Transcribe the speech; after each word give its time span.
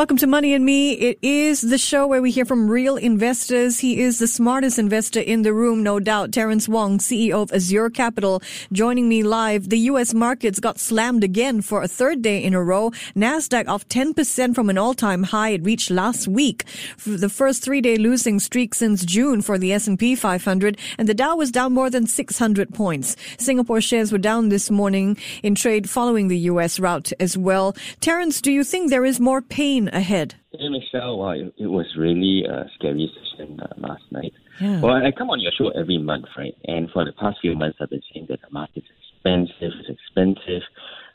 Welcome 0.00 0.16
to 0.16 0.26
Money 0.26 0.54
and 0.54 0.64
Me. 0.64 0.92
It 0.92 1.18
is 1.20 1.60
the 1.60 1.76
show 1.76 2.06
where 2.06 2.22
we 2.22 2.30
hear 2.30 2.46
from 2.46 2.70
real 2.70 2.96
investors. 2.96 3.80
He 3.80 4.00
is 4.00 4.18
the 4.18 4.26
smartest 4.26 4.78
investor 4.78 5.20
in 5.20 5.42
the 5.42 5.52
room, 5.52 5.82
no 5.82 6.00
doubt. 6.00 6.32
Terence 6.32 6.66
Wong, 6.66 6.96
CEO 6.96 7.42
of 7.42 7.52
Azure 7.52 7.90
Capital, 7.90 8.42
joining 8.72 9.10
me 9.10 9.22
live. 9.22 9.68
The 9.68 9.78
U.S. 9.90 10.14
markets 10.14 10.58
got 10.58 10.78
slammed 10.78 11.22
again 11.22 11.60
for 11.60 11.82
a 11.82 11.86
third 11.86 12.22
day 12.22 12.42
in 12.42 12.54
a 12.54 12.64
row. 12.64 12.92
Nasdaq 13.14 13.68
off 13.68 13.86
10% 13.88 14.54
from 14.54 14.70
an 14.70 14.78
all-time 14.78 15.22
high 15.22 15.50
it 15.50 15.64
reached 15.64 15.90
last 15.90 16.26
week. 16.26 16.64
The 17.04 17.28
first 17.28 17.62
three-day 17.62 17.98
losing 17.98 18.40
streak 18.40 18.74
since 18.74 19.04
June 19.04 19.42
for 19.42 19.58
the 19.58 19.74
S&P 19.74 20.14
500, 20.14 20.78
and 20.96 21.10
the 21.10 21.12
Dow 21.12 21.36
was 21.36 21.50
down 21.50 21.74
more 21.74 21.90
than 21.90 22.06
600 22.06 22.72
points. 22.72 23.16
Singapore 23.36 23.82
shares 23.82 24.12
were 24.12 24.16
down 24.16 24.48
this 24.48 24.70
morning 24.70 25.18
in 25.42 25.54
trade 25.54 25.90
following 25.90 26.28
the 26.28 26.38
U.S. 26.38 26.80
rout 26.80 27.12
as 27.20 27.36
well. 27.36 27.76
Terence, 28.00 28.40
do 28.40 28.50
you 28.50 28.64
think 28.64 28.88
there 28.88 29.04
is 29.04 29.20
more 29.20 29.42
pain 29.42 29.89
ahead? 29.92 30.34
Hey, 30.52 30.68
Michelle, 30.68 31.18
wow, 31.18 31.30
it, 31.30 31.52
it 31.58 31.66
was 31.66 31.86
really 31.96 32.44
a 32.44 32.68
scary 32.74 33.10
session 33.14 33.60
uh, 33.60 33.68
last 33.76 34.02
night. 34.10 34.32
Yeah. 34.60 34.80
Well, 34.80 34.94
I 34.94 35.10
come 35.16 35.30
on 35.30 35.40
your 35.40 35.52
show 35.56 35.68
every 35.70 35.98
month, 35.98 36.26
right? 36.36 36.54
And 36.64 36.90
for 36.90 37.04
the 37.04 37.12
past 37.12 37.38
few 37.40 37.54
months, 37.54 37.78
I've 37.80 37.90
been 37.90 38.02
saying 38.12 38.26
that 38.28 38.40
the 38.42 38.50
market's 38.50 38.88
expensive, 39.14 39.72
it's 39.80 39.88
expensive. 39.88 40.62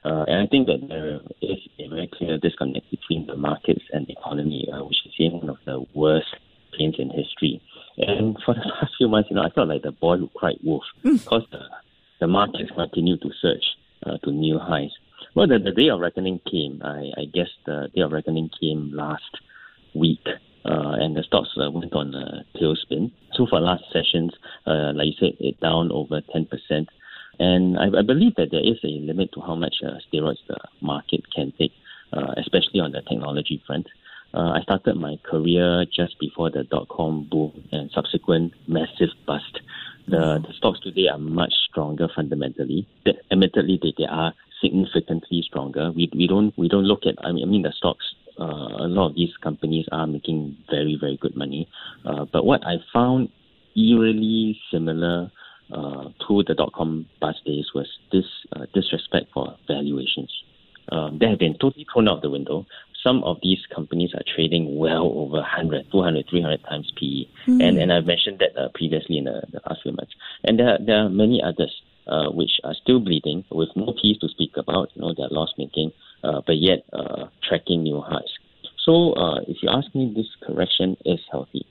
Uh, 0.04 0.24
and 0.28 0.42
I 0.42 0.48
think 0.48 0.68
that 0.68 0.88
there 0.88 1.20
is 1.42 1.58
a 1.80 1.88
very 1.90 2.10
clear 2.14 2.38
disconnect 2.38 2.90
between 2.92 3.26
the 3.26 3.36
markets 3.36 3.82
and 3.92 4.06
the 4.06 4.14
economy, 4.14 4.68
uh, 4.72 4.84
which 4.84 4.98
is 5.06 5.14
seeing 5.18 5.34
one 5.34 5.50
of 5.50 5.58
the 5.66 5.84
worst 5.94 6.28
pains 6.78 6.96
in 7.00 7.10
history. 7.10 7.62
And 7.98 8.38
for 8.46 8.54
the 8.54 8.62
past 8.80 8.94
few 8.98 9.08
months, 9.08 9.30
you 9.30 9.36
know, 9.36 9.44
I 9.44 9.50
felt 9.50 9.70
like 9.70 9.82
the 9.82 9.92
boy 9.92 10.18
who 10.18 10.30
cried 10.36 10.58
wolf 10.64 10.84
because 11.04 11.44
the, 11.52 11.62
the 12.20 12.28
markets 12.28 12.72
continue 12.76 13.18
to 13.18 13.30
surge 13.42 13.66
uh, 14.06 14.18
to 14.24 14.32
new 14.32 14.60
highs. 14.60 14.92
Well, 15.36 15.48
the, 15.48 15.60
the 15.60 15.72
day 15.72 15.90
of 15.90 16.00
reckoning 16.00 16.40
came. 16.50 16.82
I, 16.82 17.12
I 17.18 17.26
guess 17.26 17.50
the 17.66 17.90
day 17.94 18.02
of 18.02 18.14
reckoning 18.14 18.50
came 18.58 18.94
last 18.94 19.38
week, 19.94 20.26
uh, 20.64 20.96
and 20.96 21.14
the 21.14 21.24
stocks 21.24 21.50
uh, 21.62 21.70
went 21.70 21.94
on 21.94 22.16
a 22.16 22.46
tailspin. 22.58 23.12
So 23.34 23.46
for 23.46 23.60
last 23.60 23.84
sessions, 23.92 24.32
uh, 24.66 24.94
like 24.96 25.08
you 25.08 25.14
said, 25.20 25.34
it 25.42 25.60
down 25.60 25.92
over 25.92 26.22
10%. 26.22 26.48
And 27.38 27.78
I, 27.78 28.00
I 28.00 28.02
believe 28.02 28.36
that 28.36 28.52
there 28.52 28.66
is 28.66 28.78
a 28.86 28.88
limit 28.88 29.34
to 29.34 29.42
how 29.42 29.56
much 29.56 29.76
uh, 29.86 29.96
steroids 30.08 30.38
the 30.48 30.58
market 30.80 31.22
can 31.36 31.52
take, 31.60 31.74
uh, 32.14 32.36
especially 32.38 32.80
on 32.80 32.94
the 32.94 33.02
technology 33.02 33.62
front. 33.68 33.88
Uh, 34.34 34.52
I 34.52 34.62
started 34.62 34.96
my 34.96 35.18
career 35.30 35.86
just 35.94 36.18
before 36.18 36.50
the 36.50 36.64
dot 36.64 36.88
com 36.88 37.28
boom 37.30 37.68
and 37.74 37.92
subsequent 37.92 38.54
massive 38.68 39.10
bust. 39.28 39.60
The, 40.08 40.40
the 40.48 40.54
stocks 40.58 40.80
today 40.80 41.08
are 41.12 41.18
much 41.18 41.54
stronger 41.70 42.08
fundamentally. 42.16 42.88
Admittedly, 43.32 43.80
they, 43.82 43.94
they 43.98 44.06
are 44.10 44.34
significantly 44.66 45.44
stronger. 45.46 45.92
We 45.92 46.10
we 46.14 46.28
don't 46.28 46.58
we 46.58 46.68
don't 46.68 46.86
look 46.86 47.06
at 47.06 47.16
I 47.24 47.32
mean 47.32 47.44
I 47.44 47.48
mean 47.48 47.62
the 47.62 47.74
stocks. 47.76 48.06
Uh, 48.38 48.84
a 48.86 48.88
lot 48.88 49.10
of 49.10 49.16
these 49.16 49.36
companies 49.42 49.86
are 49.92 50.08
making 50.08 50.58
very 50.70 50.98
very 51.00 51.18
good 51.18 51.36
money, 51.36 51.68
uh, 52.06 52.26
but 52.26 52.46
what 52.46 52.66
I 52.66 52.78
found 52.94 53.30
eerily 53.76 54.60
similar 54.72 55.32
uh, 55.72 56.10
to 56.28 56.44
the 56.48 56.54
dot 56.54 56.74
com 56.74 57.06
bust 57.22 57.44
days 57.46 57.68
was 57.74 57.88
this 58.12 58.26
uh, 58.56 58.66
disrespect 58.74 59.28
for 59.34 59.56
valuations. 59.68 60.32
Um, 60.92 61.18
they 61.20 61.28
have 61.28 61.40
been 61.40 61.58
totally 61.58 61.86
thrown 61.92 62.08
out 62.08 62.22
the 62.22 62.30
window. 62.30 62.66
Some 63.04 63.24
of 63.24 63.38
these 63.42 63.60
companies 63.74 64.12
are 64.14 64.24
trading 64.36 64.78
well 64.78 65.06
over 65.06 65.38
100, 65.38 65.92
200, 65.92 66.26
300 66.30 66.64
times 66.64 66.92
PE. 67.00 67.26
And, 67.62 67.78
and 67.78 67.94
I've 67.94 68.06
mentioned 68.06 68.40
that 68.40 68.60
uh, 68.60 68.70
previously 68.74 69.18
in 69.18 69.26
the, 69.26 69.44
the 69.52 69.62
past 69.62 69.82
few 69.84 69.92
months. 69.92 70.14
And 70.44 70.60
there, 70.60 70.78
there 70.80 71.06
are 71.06 71.10
many 71.10 71.42
others 71.42 71.72
uh, 72.08 72.30
which 72.30 72.52
are 72.64 72.76
still 72.82 73.00
bleeding 73.00 73.44
with 73.52 73.70
no 73.76 73.94
peace 74.02 74.18
to 74.20 74.28
speak 74.30 74.52
about. 74.58 74.90
You 74.94 75.02
know, 75.02 75.14
they're 75.16 75.30
loss 75.30 75.54
making, 75.58 75.92
uh, 76.24 76.42
but 76.46 76.58
yet 76.58 76.86
uh, 76.94 77.28
tracking 77.48 77.84
new 77.84 78.02
highs. 78.02 78.32
So 78.86 79.14
uh, 79.14 79.40
if 79.48 79.58
you 79.62 79.70
ask 79.70 79.94
me, 79.96 80.14
this 80.16 80.28
correction 80.46 80.98
is 81.06 81.20
healthy. 81.32 81.66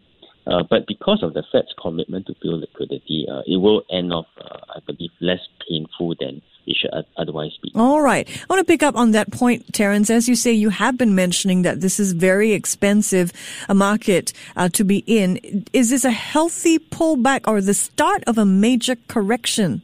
Uh, 0.46 0.62
but 0.68 0.86
because 0.86 1.22
of 1.22 1.32
the 1.32 1.42
Fed's 1.50 1.72
commitment 1.80 2.26
to 2.26 2.34
build 2.42 2.60
liquidity, 2.60 3.26
uh, 3.30 3.40
it 3.46 3.56
will 3.56 3.82
end 3.90 4.12
off, 4.12 4.26
I 4.38 4.80
believe, 4.86 5.10
less 5.20 5.40
painful 5.66 6.16
than 6.20 6.42
it 6.66 6.76
should 6.76 6.90
otherwise 7.16 7.52
be. 7.62 7.72
All 7.74 8.02
right. 8.02 8.28
I 8.28 8.44
want 8.48 8.60
to 8.60 8.70
pick 8.70 8.82
up 8.82 8.96
on 8.96 9.12
that 9.12 9.30
point, 9.32 9.72
Terence. 9.72 10.10
As 10.10 10.28
you 10.28 10.34
say, 10.34 10.52
you 10.52 10.70
have 10.70 10.98
been 10.98 11.14
mentioning 11.14 11.62
that 11.62 11.80
this 11.80 11.98
is 11.98 12.12
very 12.12 12.52
expensive 12.52 13.32
a 13.68 13.74
market 13.74 14.32
uh, 14.56 14.68
to 14.70 14.84
be 14.84 14.98
in. 15.06 15.64
Is 15.72 15.90
this 15.90 16.04
a 16.04 16.10
healthy 16.10 16.78
pullback 16.78 17.46
or 17.46 17.60
the 17.60 17.74
start 17.74 18.24
of 18.26 18.38
a 18.38 18.44
major 18.44 18.96
correction? 19.08 19.82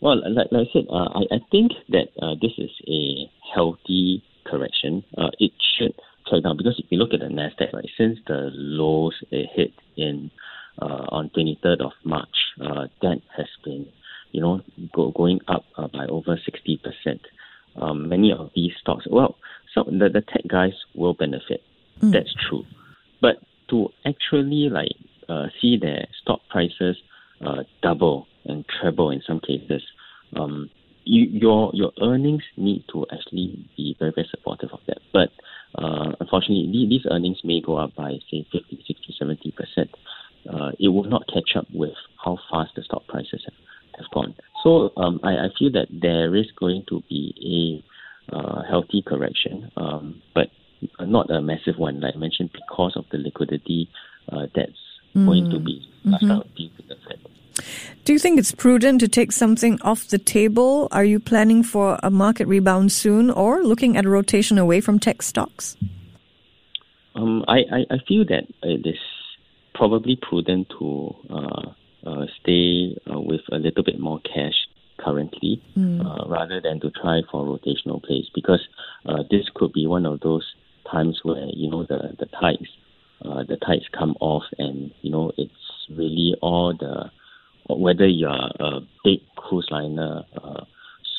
Well, 0.00 0.22
like, 0.30 0.48
like 0.50 0.66
I 0.68 0.72
said, 0.72 0.86
uh, 0.90 1.08
I, 1.14 1.36
I 1.36 1.38
think 1.50 1.72
that 1.90 2.08
uh, 2.20 2.34
this 2.40 2.52
is 2.56 2.70
a 2.88 3.30
healthy 3.54 4.24
correction. 4.46 5.04
Uh, 5.16 5.28
it 5.38 5.52
should 5.76 5.94
slow 6.28 6.40
down 6.40 6.56
because 6.56 6.78
if 6.78 6.86
you 6.90 6.98
look 6.98 7.12
at 7.12 7.20
the 7.20 7.26
Nasdaq, 7.26 7.72
since 7.98 8.18
the 8.26 8.50
lows 8.52 9.14
it 9.30 9.50
hit 9.54 9.72
in 9.96 10.30
uh, 10.80 11.06
on 11.10 11.30
23rd 11.36 11.84
of 11.84 11.92
March, 12.04 12.36
uh, 12.60 12.86
that 13.02 13.20
has 13.36 13.48
been, 13.64 13.86
you 14.32 14.40
know, 14.40 14.60
go, 14.94 15.10
going 15.10 15.40
up 15.48 15.64
uh, 15.76 15.88
by 15.88 16.06
over 16.06 16.38
60 16.42 16.80
percent. 16.82 17.20
Um, 17.76 18.08
many 18.08 18.32
of 18.32 18.50
these 18.54 18.72
stocks, 18.80 19.06
well, 19.08 19.36
so 19.74 19.84
the, 19.84 20.08
the 20.08 20.22
tech 20.22 20.42
guys 20.48 20.72
will 20.94 21.14
benefit. 21.14 21.62
Mm. 22.00 22.12
That's 22.12 22.34
true, 22.48 22.64
but 23.20 23.36
to 23.68 23.90
actually 24.04 24.68
like 24.70 24.96
uh, 25.28 25.46
see 25.60 25.76
their 25.76 26.06
stock 26.20 26.40
prices 26.48 26.96
uh, 27.44 27.62
double 27.82 28.26
and 28.50 28.64
treble 28.80 29.10
in 29.10 29.22
some 29.26 29.40
cases, 29.40 29.82
um, 30.36 30.70
you, 31.04 31.24
your 31.24 31.70
your 31.72 31.92
earnings 32.02 32.42
need 32.56 32.84
to 32.92 33.06
actually 33.12 33.66
be 33.76 33.96
very 33.98 34.12
very 34.14 34.28
supportive 34.30 34.70
of 34.72 34.80
that. 34.86 34.98
But 35.12 35.30
uh, 35.74 36.12
unfortunately, 36.20 36.86
these 36.88 37.06
earnings 37.10 37.38
may 37.44 37.60
go 37.60 37.76
up 37.76 37.94
by 37.96 38.18
say 38.30 38.46
50, 38.52 38.84
60, 38.86 39.14
70 39.18 39.50
percent. 39.52 39.90
Uh, 40.48 40.70
it 40.78 40.88
will 40.88 41.04
not 41.04 41.26
catch 41.32 41.56
up 41.56 41.66
with 41.72 41.94
how 42.24 42.38
fast 42.50 42.70
the 42.74 42.82
stock 42.82 43.06
prices 43.08 43.42
have, 43.44 43.54
have 43.98 44.10
gone. 44.12 44.34
So 44.62 44.90
um, 44.96 45.20
I, 45.22 45.32
I 45.32 45.48
feel 45.58 45.70
that 45.72 45.88
there 45.90 46.34
is 46.34 46.46
going 46.58 46.84
to 46.88 47.02
be 47.08 47.82
a 48.32 48.34
uh, 48.34 48.62
healthy 48.68 49.02
correction, 49.06 49.70
um, 49.76 50.22
but 50.34 50.48
not 51.00 51.30
a 51.30 51.40
massive 51.40 51.78
one, 51.78 52.00
like 52.00 52.14
I 52.14 52.18
mentioned, 52.18 52.50
because 52.52 52.94
of 52.96 53.04
the 53.10 53.18
liquidity 53.18 53.90
uh, 54.32 54.46
that's 54.54 54.72
mm. 55.14 55.26
going 55.26 55.50
to 55.50 55.58
be 55.58 55.86
mm-hmm. 56.06 56.30
out 56.30 56.46
due 56.56 56.68
to 56.68 56.82
the 56.88 56.96
Fed. 57.06 57.18
Do 58.04 58.12
you 58.12 58.18
think 58.18 58.38
it's 58.38 58.52
prudent 58.52 59.00
to 59.00 59.08
take 59.08 59.32
something 59.32 59.80
off 59.82 60.08
the 60.08 60.18
table? 60.18 60.88
Are 60.90 61.04
you 61.04 61.20
planning 61.20 61.62
for 61.62 61.98
a 62.02 62.10
market 62.10 62.46
rebound 62.48 62.92
soon 62.92 63.30
or 63.30 63.62
looking 63.62 63.96
at 63.96 64.06
a 64.06 64.08
rotation 64.08 64.58
away 64.58 64.80
from 64.80 64.98
tech 64.98 65.22
stocks? 65.22 65.76
Um, 67.14 67.44
I, 67.48 67.58
I, 67.58 67.78
I, 67.90 67.98
feel 68.06 68.24
that 68.26 68.44
it 68.62 68.86
is 68.86 68.98
probably 69.74 70.16
prudent 70.16 70.68
to 70.78 71.14
uh, 71.28 71.70
uh, 72.06 72.26
stay 72.40 72.96
uh, 73.12 73.20
with 73.20 73.40
a 73.52 73.56
little 73.56 73.82
bit 73.82 73.98
more 73.98 74.20
cash 74.20 74.54
currently 74.98 75.62
mm. 75.76 76.30
rather 76.30 76.60
than 76.60 76.80
to 76.80 76.90
try 76.90 77.22
for 77.30 77.44
rotational 77.44 78.02
plays 78.02 78.26
because 78.34 78.66
uh, 79.06 79.22
this 79.30 79.48
could 79.54 79.72
be 79.72 79.86
one 79.86 80.06
of 80.06 80.20
those 80.20 80.54
times 80.90 81.20
where, 81.22 81.46
you 81.52 81.70
know, 81.70 81.84
the, 81.84 82.16
the 82.18 82.26
tides, 82.26 82.68
uh, 83.24 83.42
the 83.44 83.56
tides 83.56 83.86
come 83.96 84.16
off 84.20 84.44
and, 84.58 84.92
you 85.02 85.10
know, 85.10 85.32
it's 85.36 85.52
really 85.90 86.34
all 86.40 86.74
the 86.78 87.10
whether 87.78 88.06
you're 88.06 88.30
a 88.30 88.80
big 89.04 89.20
cruise 89.36 89.68
liner, 89.70 90.22
a 90.36 90.66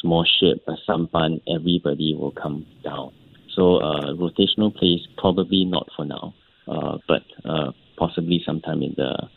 small 0.01 0.25
ship, 0.25 0.63
a 0.67 0.75
sampan, 0.85 1.41
everybody 1.47 2.15
will 2.17 2.31
come 2.31 2.65
down. 2.83 3.13
So 3.55 3.77
uh, 3.77 4.13
rotational 4.13 4.75
plays 4.75 5.01
probably 5.17 5.65
not 5.65 5.87
for 5.95 6.05
now, 6.05 6.33
uh, 6.67 6.97
but 7.07 7.23
uh, 7.45 7.71
possibly 7.97 8.41
sometime 8.45 8.81
in 8.81 8.93
the 8.97 9.29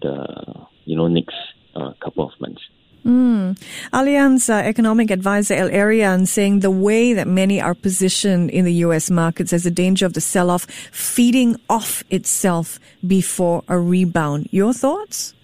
the 0.00 0.66
you 0.84 0.96
know 0.96 1.08
next 1.08 1.36
uh, 1.74 1.92
couple 2.02 2.26
of 2.26 2.40
months. 2.40 2.60
Mm. 3.04 3.58
Allianz 3.92 4.48
uh, 4.48 4.66
economic 4.66 5.10
advisor 5.10 5.52
El-Erian 5.54 6.26
saying 6.26 6.60
the 6.60 6.70
way 6.70 7.12
that 7.12 7.28
many 7.28 7.60
are 7.60 7.74
positioned 7.74 8.48
in 8.48 8.64
the 8.64 8.72
U.S. 8.86 9.10
markets 9.10 9.52
as 9.52 9.66
a 9.66 9.70
danger 9.70 10.06
of 10.06 10.14
the 10.14 10.22
sell-off 10.22 10.64
feeding 10.90 11.56
off 11.68 12.02
itself 12.08 12.80
before 13.06 13.62
a 13.68 13.78
rebound. 13.78 14.48
Your 14.52 14.72
thoughts? 14.72 15.34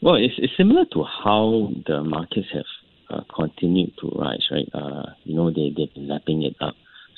Well, 0.00 0.14
it's, 0.14 0.34
it's 0.38 0.52
similar 0.56 0.84
to 0.92 1.04
how 1.04 1.70
the 1.86 2.04
markets 2.04 2.48
have 2.52 2.64
uh, 3.10 3.22
continued 3.34 3.92
to 4.00 4.08
rise, 4.16 4.46
right? 4.50 4.68
Uh, 4.72 5.10
you 5.24 5.34
know, 5.34 5.50
they, 5.50 5.72
they've 5.76 5.92
been 5.92 6.08
lapping 6.08 6.42
it 6.42 6.56
up. 6.60 6.74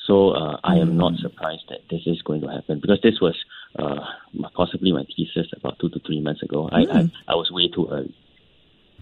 So 0.06 0.31
uh, 0.31 0.59
I 0.65 0.77
am 0.77 0.97
not 0.97 1.12
mm. 1.12 1.21
surprised 1.21 1.65
that 1.69 1.81
this 1.91 2.00
is 2.06 2.23
going 2.23 2.41
to 2.41 2.49
happen 2.49 2.81
because 2.81 3.00
this 3.03 3.21
was 3.21 3.37
uh, 3.79 4.00
possibly 4.56 4.93
my 4.93 5.05
thesis 5.17 5.47
about 5.56 5.79
two 5.79 5.88
to 5.91 6.00
three 6.00 6.21
months 6.21 6.43
ago. 6.43 6.69
Mm. 6.73 6.73
I, 6.73 6.99
I, 6.99 7.12
I 7.29 7.35
was 7.35 7.50
way 7.50 7.69
too 7.69 7.87
early. 7.91 8.15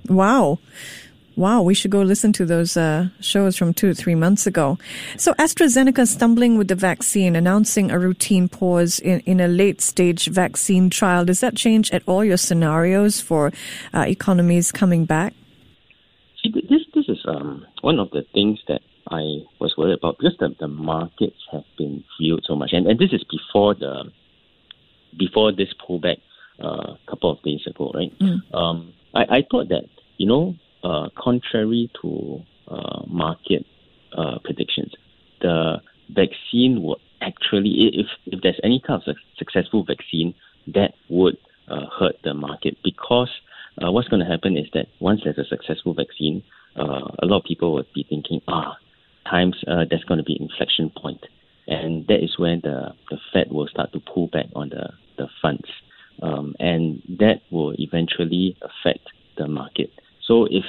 Wow. 0.09 0.59
Wow, 1.39 1.63
we 1.63 1.73
should 1.73 1.93
go 1.93 2.03
listen 2.03 2.33
to 2.33 2.45
those 2.45 2.77
uh, 2.77 3.11
shows 3.21 3.57
from 3.57 3.73
two, 3.73 3.95
three 3.95 4.17
months 4.17 4.45
ago. 4.45 4.77
So 5.17 5.35
AstraZeneca 5.35 6.09
stumbling 6.09 6.59
with 6.59 6.67
the 6.67 6.75
vaccine, 6.75 7.37
announcing 7.37 7.93
a 7.93 7.99
routine 8.01 8.49
pause 8.49 8.99
in, 8.99 9.21
in 9.21 9.39
a 9.39 9.47
late 9.47 9.81
stage 9.81 10.27
vaccine 10.27 10.91
trial. 10.91 11.25
Does 11.25 11.39
that 11.39 11.55
change 11.55 11.93
at 11.93 12.03
all 12.07 12.25
your 12.25 12.39
scenarios 12.39 13.21
for 13.21 13.53
uh, 13.95 14.05
economies 14.09 14.73
coming 14.73 15.05
back? 15.05 15.33
See, 16.43 16.51
this 16.51 16.83
this 16.93 17.09
is 17.09 17.25
um, 17.29 17.65
one 17.83 18.01
of 18.01 18.11
the 18.11 18.27
things 18.35 18.59
that 18.67 18.81
I 19.09 19.47
was 19.61 19.77
worried 19.79 19.97
about 19.97 20.19
because 20.19 20.37
the, 20.41 20.57
the 20.59 20.67
markets 20.67 21.39
have 21.53 21.63
been 21.77 22.03
viewed 22.21 22.43
so 22.49 22.57
much, 22.57 22.71
and, 22.73 22.85
and 22.89 22.99
this 22.99 23.13
is 23.13 23.23
before 23.31 23.77
the 23.77 24.11
before 25.17 25.53
this 25.53 25.73
pullback 25.89 26.19
uh, 26.61 26.95
a 26.95 26.99
couple 27.09 27.31
of 27.31 27.41
days 27.45 27.65
ago, 27.65 27.93
right? 27.95 28.13
Mm. 28.19 28.41
Um, 28.53 28.93
I, 29.15 29.37
I 29.37 29.47
thought 29.49 29.69
that 29.69 29.85
you 30.17 30.27
know 30.27 30.57
uh, 30.83 31.09
contrary 31.17 31.91
to 32.03 32.43
uh, 32.69 33.03
market 33.07 33.65
uh, 34.17 34.39
predictions, 34.45 34.93
the 35.41 35.77
vaccine 36.11 36.83
would 36.83 36.99
actually, 37.21 37.91
if, 37.95 38.07
if 38.27 38.41
there's 38.43 38.61
any 38.63 38.81
kind 38.87 39.03
of 39.07 39.17
successful 39.37 39.85
vaccine, 39.85 40.35
that 40.67 40.93
would 41.09 41.37
uh, 41.69 41.87
hurt 41.99 42.17
the 42.25 42.35
market 42.35 42.77
because 42.85 43.31
uh, 43.83 43.91
what's 43.91 44.09
going 44.09 44.25
to 44.25 44.31
happen 44.31 44.57
is 44.57 44.67
that 44.75 44.87
once 45.01 45.21
there's 45.25 45.39
a 45.39 45.45
successful 45.45 45.95
vaccine, 45.95 46.43
uh, 46.77 47.09
a 47.23 47.27
lot 47.27 47.39
of 47.39 47.45
people 47.45 47.73
would 47.75 47.93
be 47.95 48.05
thinking, 48.09 48.41
ah, 48.49 48.77
times 49.29 49.57
there's 49.67 50.05
going 50.05 50.19
to 50.19 50.25
be 50.25 50.37
inflection 50.41 50.91
point, 50.97 51.25
and 51.67 52.07
that 52.07 52.23
is 52.23 52.39
when 52.39 52.61
the 52.63 52.95
the 53.11 53.19
Fed 53.33 53.51
will 53.51 53.69
start 53.69 53.93
to 53.93 54.01
pull 54.01 54.29
back 54.29 54.47
on 54.55 54.71
the 54.71 54.91
the 55.17 55.29
funds, 55.43 55.69
um, 56.23 56.55
and 56.59 57.03
that 57.19 57.43
will 57.51 57.75
eventually 57.79 58.57
affect 58.63 59.07
the 59.37 59.47
market. 59.47 59.91
So 60.29 60.45
if 60.45 60.65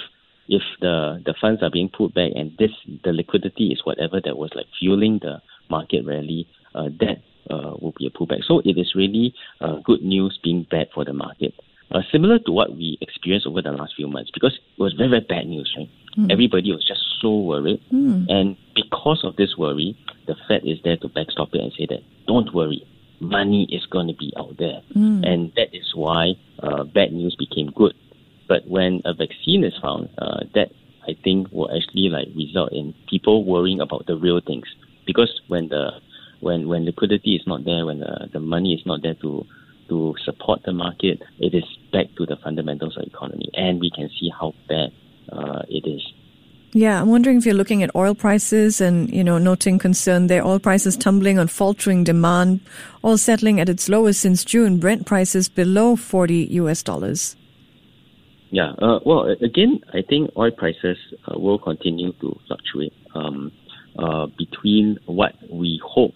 if 0.48 0.64
the 0.82 1.22
the 1.24 1.36
funds 1.40 1.62
are 1.62 1.70
being 1.70 1.90
put 1.90 2.16
back 2.16 2.32
and 2.36 2.58
this 2.58 2.72
the 3.04 3.12
liquidity 3.12 3.68
is 3.68 3.82
whatever 3.84 4.20
that 4.26 4.38
was 4.38 4.52
like 4.56 4.66
fueling 4.80 5.20
the 5.22 5.42
market 5.70 6.06
rally, 6.06 6.48
uh, 6.74 6.90
that 7.00 7.18
uh, 7.52 7.76
will 7.80 7.94
be 7.98 8.08
a 8.08 8.10
pullback. 8.10 8.44
So 8.48 8.60
it 8.66 8.78
is 8.78 8.96
really 8.96 9.36
uh, 9.62 9.76
good 9.84 10.02
news 10.02 10.40
being 10.44 10.66
bad 10.72 10.88
for 10.96 11.04
the 11.06 11.14
market. 11.14 11.54
Uh, 11.92 12.02
similar 12.12 12.38
to 12.38 12.52
what 12.52 12.72
we 12.72 12.98
experienced 13.02 13.48
over 13.48 13.62
the 13.62 13.72
last 13.72 13.94
few 13.96 14.08
months, 14.08 14.30
because 14.32 14.54
it 14.54 14.82
was 14.82 14.94
very, 14.94 15.10
very 15.10 15.26
bad 15.28 15.48
news, 15.48 15.74
right? 15.76 15.90
Mm. 16.18 16.32
Everybody 16.32 16.72
was 16.72 16.86
just 16.88 17.02
so 17.20 17.36
worried. 17.36 17.82
Mm. 17.92 18.30
And 18.30 18.58
because 18.76 19.24
of 19.24 19.36
this 19.38 19.58
worry, 19.58 19.98
the 20.28 20.36
Fed 20.48 20.62
is 20.66 20.78
there 20.84 20.98
to 20.98 21.08
backstop 21.10 21.50
it 21.54 21.62
and 21.62 21.74
say 21.74 21.88
that, 21.90 22.04
don't 22.28 22.54
worry, 22.54 22.86
money 23.20 23.68
is 23.72 23.88
going 23.88 24.08
to 24.08 24.14
be 24.14 24.32
out 24.38 24.56
there. 24.60 24.82
Mm. 24.96 25.28
And 25.28 25.52
that 25.56 25.74
is 25.74 25.96
why 25.96 26.36
uh, 26.62 26.84
bad 26.84 27.12
news 27.12 27.36
became 27.36 27.72
good 27.72 27.96
but 28.50 28.68
when 28.68 29.02
a 29.06 29.14
vaccine 29.14 29.64
is 29.64 29.74
found, 29.82 30.10
uh, 30.18 30.42
that 30.56 30.72
I 31.08 31.16
think 31.24 31.52
will 31.52 31.70
actually 31.74 32.10
like 32.10 32.28
result 32.36 32.74
in 32.74 32.94
people 33.10 33.46
worrying 33.46 33.80
about 33.80 34.08
the 34.08 34.18
real 34.18 34.42
things. 34.46 34.66
Because 35.06 35.32
when 35.48 35.70
the 35.70 35.92
when 36.42 36.68
when 36.68 36.84
liquidity 36.84 37.36
is 37.36 37.48
not 37.48 37.64
there, 37.64 37.86
when 37.86 38.00
the, 38.00 38.30
the 38.34 38.40
money 38.40 38.74
is 38.74 38.86
not 38.86 39.02
there 39.04 39.16
to 39.22 39.46
to 39.88 40.16
support 40.26 40.64
the 40.66 40.74
market, 40.74 41.22
it 41.40 41.54
is 41.54 41.64
back 41.94 42.08
to 42.18 42.26
the 42.26 42.38
fundamentals 42.44 42.98
of 42.98 43.04
the 43.04 43.10
economy, 43.10 43.50
and 43.54 43.80
we 43.80 43.92
can 43.92 44.10
see 44.20 44.30
how 44.38 44.54
bad 44.68 44.90
uh, 45.32 45.62
it 45.70 45.88
is. 45.88 46.02
Yeah, 46.72 47.02
I'm 47.02 47.10
wondering 47.10 47.38
if 47.38 47.48
you're 47.48 47.56
looking 47.56 47.82
at 47.82 47.96
oil 47.96 48.14
prices 48.14 48.80
and, 48.80 49.10
you 49.10 49.24
know, 49.24 49.40
noting 49.40 49.80
concern 49.80 50.28
there. 50.28 50.46
Oil 50.46 50.60
prices 50.60 50.96
tumbling 50.96 51.40
on 51.40 51.48
faltering 51.48 52.04
demand, 52.04 52.60
all 53.02 53.18
settling 53.18 53.60
at 53.60 53.70
its 53.70 53.90
lowest 53.90 54.22
since 54.22 54.46
June. 54.46 54.78
Brent 54.78 55.08
prices 55.08 55.50
below 55.50 55.96
40 55.96 56.36
US 56.62 56.84
dollars. 56.84 57.36
Yeah. 58.52 58.72
Uh, 58.82 59.00
well, 59.06 59.36
again, 59.42 59.82
I 59.94 60.02
think 60.02 60.32
oil 60.36 60.52
prices 60.52 60.98
uh, 61.28 61.40
will 61.40 61.60
continue 61.60 62.14
to 62.14 62.40
fluctuate 62.48 62.94
um, 63.14 63.52
uh, 63.98 64.28
between 64.38 64.98
what 65.06 65.34
we 65.52 65.80
hope 65.86 66.14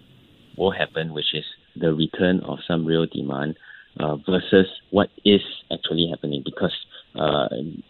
will 0.57 0.71
happen, 0.71 1.13
which 1.13 1.33
is 1.33 1.45
the 1.75 1.93
return 1.93 2.39
of 2.41 2.59
some 2.67 2.85
real 2.85 3.05
demand, 3.05 3.55
uh, 3.99 4.17
versus 4.27 4.67
what 4.89 5.09
is 5.25 5.41
actually 5.71 6.07
happening. 6.09 6.41
Because 6.43 6.73
uh, 7.15 7.47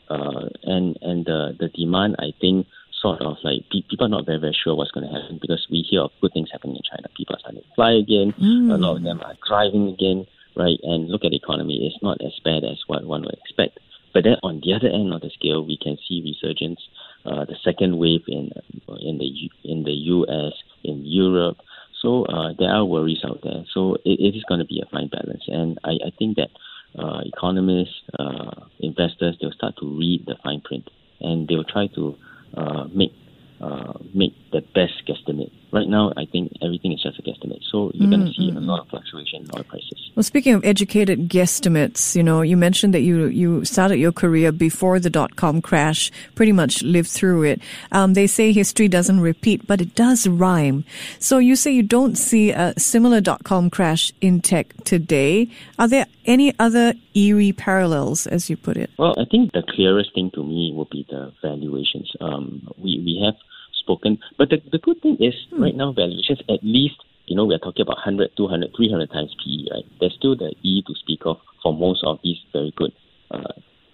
uh, 0.10 0.50
and 0.64 0.98
and 1.02 1.26
the 1.26 1.56
the 1.60 1.70
demand, 1.70 2.16
I 2.20 2.34
think, 2.42 2.68
sort 3.02 3.22
of 3.22 3.38
like 3.44 3.62
people 3.72 4.06
are 4.06 4.10
not 4.10 4.26
very 4.26 4.40
very 4.40 4.56
sure 4.64 4.76
what's 4.76 4.92
going 4.92 5.08
to 5.08 5.14
happen 5.14 5.40
because 5.42 5.66
we 5.72 5.86
hear 5.90 6.02
of 6.02 6.12
good 6.22 6.34
things 6.34 6.50
happening 6.52 6.76
in 6.76 6.82
China. 6.84 7.08
People 7.16 7.36
are 7.36 7.40
starting 7.40 7.62
to 7.62 7.68
fly 7.76 7.94
again. 7.94 8.34
Mm. 8.40 8.74
A 8.74 8.78
lot 8.78 8.98
of 8.98 9.04
them 9.04 9.22
are 9.22 9.36
driving 9.48 9.88
again, 9.88 10.26
right? 10.56 10.80
And 10.84 11.08
look 11.08 11.24
at 11.24 11.32
the 11.32 11.38
economy; 11.38 11.88
it's 11.88 12.04
not 12.04 12.20
as 12.22 12.34
bad 12.44 12.64
as 12.64 12.80
what 12.88 13.06
one 13.06 13.22
would 13.22 13.36
expect. 13.36 13.80
But 14.14 14.24
then 14.24 14.36
on 14.44 14.62
the 14.64 14.74
other 14.74 14.88
end 14.88 15.14
of 15.14 15.22
the 15.22 15.32
scale, 15.32 15.66
we 15.66 15.78
can 15.78 15.98
see 16.08 16.22
resurgence, 16.22 16.80
uh, 17.26 17.46
the 17.46 17.56
second 17.64 17.98
wave 17.98 18.24
in 18.28 18.52
in 19.00 19.18
the 19.18 19.50
in 19.64 19.84
the 19.84 19.92
U.S. 19.92 20.54
in 20.84 21.02
Europe. 21.06 21.58
So 22.02 22.26
uh, 22.26 22.54
there 22.60 22.70
are 22.70 22.86
worries 22.86 23.24
out 23.26 23.40
there. 23.44 23.64
So 23.74 23.96
it, 24.06 24.20
it 24.20 24.36
is 24.36 24.44
going 24.48 24.60
to 24.60 24.66
be 24.66 24.82
a 24.82 24.90
fine 24.90 25.08
balance, 25.08 25.44
and 25.48 25.80
I, 25.84 25.92
I 26.08 26.12
think 26.20 26.38
that 26.38 26.50
uh, 26.98 27.22
economists, 27.26 28.02
uh, 28.20 28.66
investors, 28.80 29.38
they'll 29.42 29.52
start 29.52 29.76
to 29.80 29.98
read 29.98 30.26
the 30.28 30.36
fine 30.44 30.62
print, 30.62 30.90
and 31.22 31.48
they'll 31.48 31.64
try 31.64 31.88
to 31.96 32.16
uh, 32.56 32.86
make 32.94 33.14
uh, 33.62 33.94
make 34.14 34.34
the 34.52 34.62
best 34.76 34.94
guesstimate. 35.08 35.33
Right 35.74 35.90
now, 35.90 36.14
I 36.16 36.26
think 36.26 36.54
everything 36.62 36.94
is 36.94 37.02
just 37.02 37.18
a 37.18 37.24
guesstimate. 37.24 37.64
So 37.72 37.90
you're 37.96 38.08
mm-hmm. 38.08 38.12
going 38.12 38.26
to 38.28 38.34
see 38.34 38.50
a 38.56 38.60
lot 38.60 38.82
of 38.82 38.90
fluctuation 38.90 39.42
in 39.42 39.50
oil 39.58 39.64
prices. 39.64 40.12
Well, 40.16 40.22
speaking 40.22 40.54
of 40.54 40.64
educated 40.64 41.28
guesstimates, 41.28 42.16
you 42.16 42.22
know, 42.22 42.44
you 42.44 42.56
mentioned 42.56 42.94
that 42.94 43.02
you 43.02 43.26
you 43.26 43.66
started 43.66 43.98
your 43.98 44.12
career 44.12 44.52
before 44.52 45.00
the 45.00 45.10
dot 45.10 45.36
com 45.36 45.64
crash, 45.64 46.12
pretty 46.36 46.52
much 46.52 46.84
lived 46.84 47.10
through 47.10 47.42
it. 47.44 47.62
Um, 47.92 48.14
they 48.14 48.28
say 48.28 48.52
history 48.52 48.88
doesn't 48.88 49.20
repeat, 49.20 49.66
but 49.66 49.82
it 49.82 49.96
does 49.96 50.28
rhyme. 50.28 50.86
So 51.18 51.40
you 51.40 51.56
say 51.56 51.72
you 51.72 51.82
don't 51.82 52.16
see 52.16 52.52
a 52.52 52.74
similar 52.78 53.20
dot 53.20 53.44
com 53.44 53.72
crash 53.72 54.14
in 54.22 54.42
tech 54.42 54.76
today. 54.84 55.50
Are 55.80 55.88
there 55.88 56.06
any 56.26 56.54
other 56.60 56.94
eerie 57.16 57.52
parallels, 57.52 58.28
as 58.28 58.48
you 58.48 58.58
put 58.58 58.78
it? 58.78 58.92
Well, 59.00 59.16
I 59.18 59.26
think 59.26 59.54
the 59.54 59.64
clearest 59.76 60.14
thing 60.14 60.30
to 60.36 60.44
me 60.44 60.72
would 60.76 60.92
be 60.92 61.04
the 61.10 61.34
valuations. 61.42 62.12
Um, 62.22 62.70
we 62.78 63.02
we 63.04 63.20
have 63.26 63.34
spoken. 63.84 64.20
But 64.38 64.50
the, 64.50 64.62
the 64.72 64.80
good 64.80 65.02
thing 65.02 65.18
is, 65.20 65.34
hmm. 65.50 65.62
right 65.62 65.76
now, 65.76 65.92
valuations 65.92 66.40
at 66.50 66.64
least, 66.64 66.96
you 67.28 67.36
know, 67.36 67.46
we're 67.46 67.60
talking 67.60 67.84
about 67.84 67.98
100, 67.98 68.32
200, 68.36 68.76
300 68.76 69.12
times 69.12 69.36
PE, 69.44 69.74
right? 69.74 69.86
There's 70.00 70.16
still 70.16 70.36
the 70.36 70.54
E 70.64 70.84
to 70.88 70.94
speak 70.96 71.22
of 71.26 71.38
for 71.62 71.74
most 71.74 72.04
of 72.06 72.20
these 72.24 72.38
very 72.52 72.74
good 72.76 72.92
uh, 73.32 73.54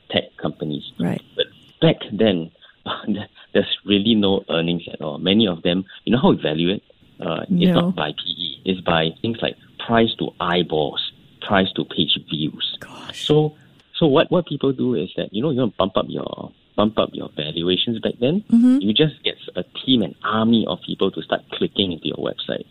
tech 0.10 0.36
companies. 0.38 0.84
Right. 1.00 1.22
But 1.36 1.46
back 1.82 1.98
then, 2.12 2.52
there's 3.54 3.78
really 3.86 4.16
no 4.16 4.44
earnings 4.50 4.84
at 4.92 5.02
all. 5.02 5.18
Many 5.20 5.48
of 5.48 5.62
them, 5.64 5.86
you 6.06 6.14
know 6.14 6.22
how 6.22 6.32
we 6.32 6.42
value 6.42 6.70
it? 6.70 6.84
Uh, 7.20 7.46
no. 7.50 7.68
It's 7.68 7.74
not 7.74 7.96
by 7.96 8.12
PE. 8.12 8.50
It's 8.66 8.82
by 8.82 9.10
things 9.22 9.38
like 9.42 9.56
price 9.86 10.14
to 10.20 10.30
eyeballs, 10.40 11.12
price 11.42 11.72
to 11.76 11.86
page 11.86 12.18
views. 12.30 12.78
Gosh. 12.80 13.26
So, 13.26 13.56
so 13.96 14.08
what, 14.08 14.32
what 14.32 14.48
people 14.48 14.72
do 14.72 14.96
is 14.96 15.10
that, 15.18 15.34
you 15.34 15.42
know, 15.42 15.52
you 15.52 15.60
want 15.60 15.74
to 15.74 15.78
bump 15.78 15.98
up 15.98 16.06
your 16.08 16.52
bump 16.80 16.98
up 16.98 17.10
your 17.12 17.30
valuations 17.36 18.00
back 18.00 18.14
then, 18.22 18.40
mm-hmm. 18.48 18.78
you 18.80 18.94
just 18.94 19.22
get 19.22 19.36
a 19.58 19.64
team, 19.84 20.02
an 20.02 20.16
army 20.24 20.64
of 20.66 20.80
people 20.88 21.12
to 21.12 21.22
start 21.22 21.42
clicking 21.52 21.92
into 21.92 22.08
your 22.08 22.22
website. 22.30 22.64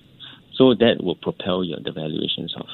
So 0.56 0.74
that 0.74 1.04
will 1.04 1.14
propel 1.14 1.62
your 1.62 1.78
the 1.84 1.92
valuations 1.92 2.54
of, 2.56 2.68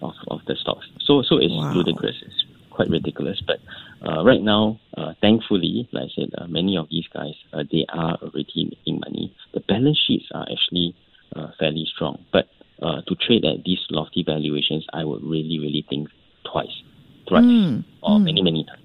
of, 0.00 0.14
of 0.28 0.40
the 0.46 0.56
stocks. 0.56 0.86
So 1.04 1.20
so 1.20 1.36
it's 1.36 1.52
wow. 1.52 1.74
ludicrous. 1.74 2.16
It's 2.24 2.44
quite 2.70 2.88
ridiculous. 2.88 3.42
But 3.46 3.58
uh, 4.00 4.24
right 4.24 4.40
now, 4.40 4.80
uh, 4.96 5.12
thankfully, 5.20 5.86
like 5.92 6.08
I 6.08 6.12
said, 6.16 6.30
uh, 6.38 6.46
many 6.48 6.78
of 6.78 6.88
these 6.90 7.08
guys 7.12 7.36
uh, 7.52 7.64
they 7.70 7.84
are 7.92 8.16
already 8.22 8.72
making 8.72 9.00
money. 9.04 9.36
The 9.52 9.60
balance 9.60 10.00
sheets 10.06 10.28
are 10.32 10.46
actually 10.50 10.96
uh, 11.36 11.48
fairly 11.58 11.84
strong. 11.94 12.24
But 12.32 12.48
uh, 12.80 13.02
to 13.06 13.14
trade 13.16 13.44
at 13.44 13.64
these 13.64 13.84
lofty 13.90 14.24
valuations, 14.24 14.86
I 14.94 15.04
would 15.04 15.22
really 15.22 15.58
really 15.60 15.84
think 15.90 16.08
twice, 16.50 16.76
thrice, 17.28 17.44
mm. 17.44 17.84
or 18.02 18.16
mm. 18.16 18.24
many 18.24 18.40
many 18.40 18.64
times. 18.64 18.79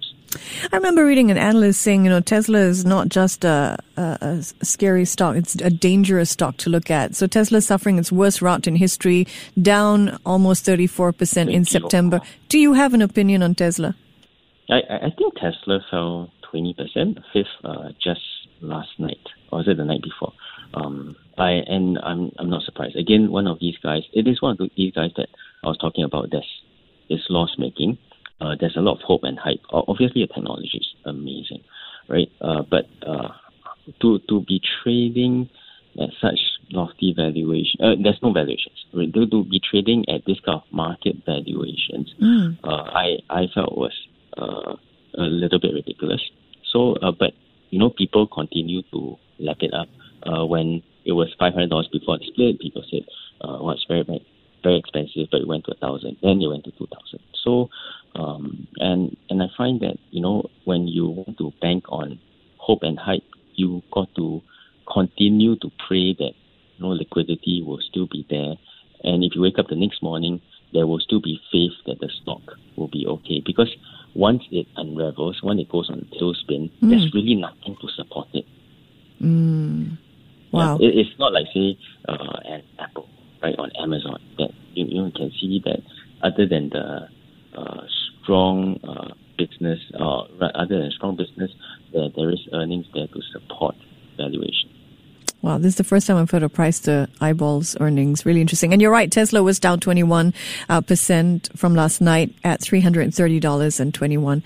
I 0.72 0.76
remember 0.76 1.06
reading 1.06 1.32
an 1.32 1.38
analyst 1.38 1.82
saying, 1.82 2.06
you 2.06 2.10
know, 2.10 2.20
Tesla 2.20 2.60
is 2.60 2.86
not 2.86 3.10
just 3.10 3.44
a, 3.44 3.78
a, 3.98 4.18
a, 4.22 4.44
scary 4.66 5.06
stock, 5.06 5.36
it's 5.36 5.56
a 5.56 5.70
dangerous 5.70 6.30
stock 6.30 6.58
to 6.58 6.70
look 6.70 6.90
at. 6.92 7.16
So 7.16 7.28
Tesla 7.28 7.60
is 7.60 7.68
suffering 7.68 7.98
its 7.98 8.12
worst 8.12 8.42
rout 8.42 8.68
in 8.68 8.76
history, 8.76 9.28
down 9.62 10.18
almost 10.26 10.66
34% 10.66 11.52
in 11.52 11.66
September. 11.66 12.22
Do 12.50 12.60
you 12.60 12.74
have 12.74 12.94
an 12.94 13.02
opinion 13.02 13.44
on 13.44 13.56
Tesla? 13.56 13.96
I, 14.70 14.82
I 14.90 15.14
think 15.18 15.36
Tesla 15.36 15.80
fell 15.92 16.32
20%, 16.54 16.76
fifth, 17.34 17.48
uh, 17.64 17.90
just 18.02 18.22
last 18.62 19.00
night, 19.00 19.20
or 19.52 19.60
was 19.60 19.68
it 19.68 19.78
the 19.78 19.86
night 19.86 20.02
before? 20.02 20.34
Um, 20.74 21.16
I, 21.38 21.52
and 21.52 22.00
I'm, 22.00 22.32
I'm 22.40 22.50
not 22.50 22.64
surprised. 22.64 22.96
Again, 22.96 23.32
one 23.32 23.48
of 23.48 23.60
these 23.60 23.78
guys, 23.84 24.04
it 24.14 24.28
is 24.28 24.42
one 24.42 24.58
of 24.60 24.70
these 24.76 24.94
guys 24.94 25.12
that 25.18 25.28
I 25.64 25.68
was 25.68 25.78
talking 25.78 26.04
about 26.04 26.30
that's 26.32 26.46
is 27.10 27.24
loss 27.30 27.56
making 27.58 27.98
uh, 28.42 28.56
there's 28.60 28.76
a 28.76 28.82
lot 28.82 28.96
of 28.96 29.02
hope 29.02 29.22
and 29.24 29.40
hype. 29.40 29.62
Obviously, 29.72 30.22
the 30.22 30.34
technology 30.34 30.72
is 30.74 30.88
amazing, 31.06 31.64
right? 32.10 32.30
Uh, 32.42 32.64
but 32.70 32.86
uh, 33.06 33.30
to 34.02 34.20
to 34.30 34.42
be 34.42 34.62
trading 34.84 35.50
at 36.02 36.10
such 36.22 36.40
lofty 36.72 37.14
valuation, 37.16 37.80
uh, 37.82 37.96
there's 38.02 38.20
no 38.22 38.34
valuations. 38.34 38.76
Right? 38.94 39.14
To, 39.14 39.26
to 39.28 39.44
be 39.46 39.62
trading 39.62 40.06
at 40.10 40.26
this 40.26 40.40
kind 40.46 40.60
of 40.60 40.64
market 40.72 41.16
valuations, 41.26 42.14
mm. 42.22 42.58
uh, 42.64 42.84
I 42.92 43.18
I 43.30 43.48
felt 43.54 43.78
was 43.78 43.94
uh, 44.38 44.76
a 45.18 45.24
little 45.24 45.60
bit 45.60 45.74
ridiculous. 45.74 46.22
So, 46.72 46.96
uh, 47.02 47.12
but 47.18 47.32
you 47.70 47.80
know, 47.80 47.90
people 47.90 48.28
continue 48.28 48.82
to 48.92 49.18
lap 49.40 49.58
it 49.62 49.74
up. 49.74 49.88
Uh, 50.24 50.46
when 50.46 50.82
it 51.06 51.14
was 51.14 51.34
five 51.40 51.54
hundred 51.54 51.70
dollars 51.70 51.88
before 51.92 52.18
the 52.18 52.26
split, 52.26 52.60
people 52.60 52.84
said, 52.90 53.06
uh, 53.42 53.60
"Well, 53.62 53.72
it's 53.72 53.86
very, 53.88 54.04
very, 54.04 54.26
very 54.66 54.78
expensive," 54.84 55.28
but 55.32 55.42
it 55.42 55.48
went 55.48 55.64
to 55.66 55.72
a 55.72 55.80
thousand. 55.86 56.18
Then 56.22 56.42
it 56.42 56.48
went 56.48 56.64
to 56.66 56.72
two 56.72 56.88
thousand. 56.94 57.22
So, 57.44 57.70
um, 58.16 58.68
and 58.78 59.16
and 59.30 59.38
I 59.46 59.48
find 59.58 59.80
that 59.86 59.98
you 60.12 60.22
know 60.22 60.50
when 60.66 60.88
you 60.88 61.06
want 61.08 61.38
to 61.38 61.54
bank 61.62 61.84
on 61.90 62.20
hope 62.58 62.82
and 62.84 62.98
hype, 62.98 63.30
you 63.56 63.82
got 63.92 64.10
to 64.16 64.42
continue 64.92 65.56
to 65.64 65.70
pray 65.88 66.08
that 66.22 66.34
you 66.76 66.82
know 66.82 66.90
liquidity 66.90 67.64
will 67.66 67.80
still 67.90 68.08
be 68.08 68.26
there, 68.30 68.54
and 69.04 69.24
if 69.24 69.36
you 69.36 69.42
wake 69.42 69.60
up 69.60 69.68
the 69.70 69.82
next 69.86 70.02
morning, 70.02 70.42
there 70.74 70.88
will 70.88 71.00
still 71.00 71.22
be 71.22 71.40
faith 71.52 71.78
that 71.86 72.00
the 72.00 72.10
stock 72.22 72.42
will 72.76 72.90
be 72.90 73.06
okay 73.08 73.42
because 73.46 73.72
once 74.16 74.44
it 74.52 74.68
unravels, 74.78 75.44
when 75.44 75.60
it 75.60 75.70
goes 75.70 75.90
on 75.90 76.00
a 76.00 76.16
tailspin, 76.16 76.72
mm. 76.72 76.90
there's 76.90 77.14
really 77.14 77.36
nothing 77.36 77.76
to 77.82 77.88
support 77.96 78.28
it. 78.34 78.46
Mm. 79.22 79.98
Wow. 80.52 80.78
Yeah, 80.80 80.88
it, 80.88 80.98
it's 81.00 81.20
not 81.20 81.34
like, 81.34 81.48
say, 81.54 81.78
uh, 82.08 82.40
an 82.46 82.64
Apple, 82.80 83.10
right, 83.46 83.56
on 83.60 83.72
Amazon, 83.80 84.20
that 84.38 84.52
you, 84.74 84.86
you 84.88 85.12
can 85.12 85.32
see 85.40 85.62
that 85.66 85.80
other 86.24 86.48
than 86.48 86.70
the 86.70 87.08
uh, 87.58 87.82
strong 88.24 88.80
uh, 88.84 89.14
business, 89.38 89.80
uh, 90.00 90.24
other 90.56 90.80
than 90.82 90.92
strong 90.92 91.16
business, 91.16 91.52
there, 91.94 92.10
there 92.16 92.32
is 92.32 92.40
earnings 92.54 92.86
there 92.94 93.08
to 93.08 93.22
support 93.32 93.76
valuation. 94.18 94.75
Wow, 95.46 95.60
this 95.60 95.74
is 95.74 95.76
the 95.76 95.84
first 95.84 96.08
time 96.08 96.18
I've 96.18 96.32
heard 96.32 96.42
of 96.42 96.52
price 96.54 96.80
to 96.80 97.08
eyeballs 97.22 97.78
earnings. 97.80 98.26
Really 98.26 98.42
interesting. 98.42 98.74
And 98.74 98.82
you're 98.82 98.90
right, 98.90 99.12
Tesla 99.12 99.44
was 99.44 99.60
down 99.60 99.80
21% 99.80 100.34
uh, 100.70 100.82
percent 100.82 101.50
from 101.56 101.76
last 101.76 102.02
night 102.02 102.34
at 102.44 102.62
$330.21 102.62 104.42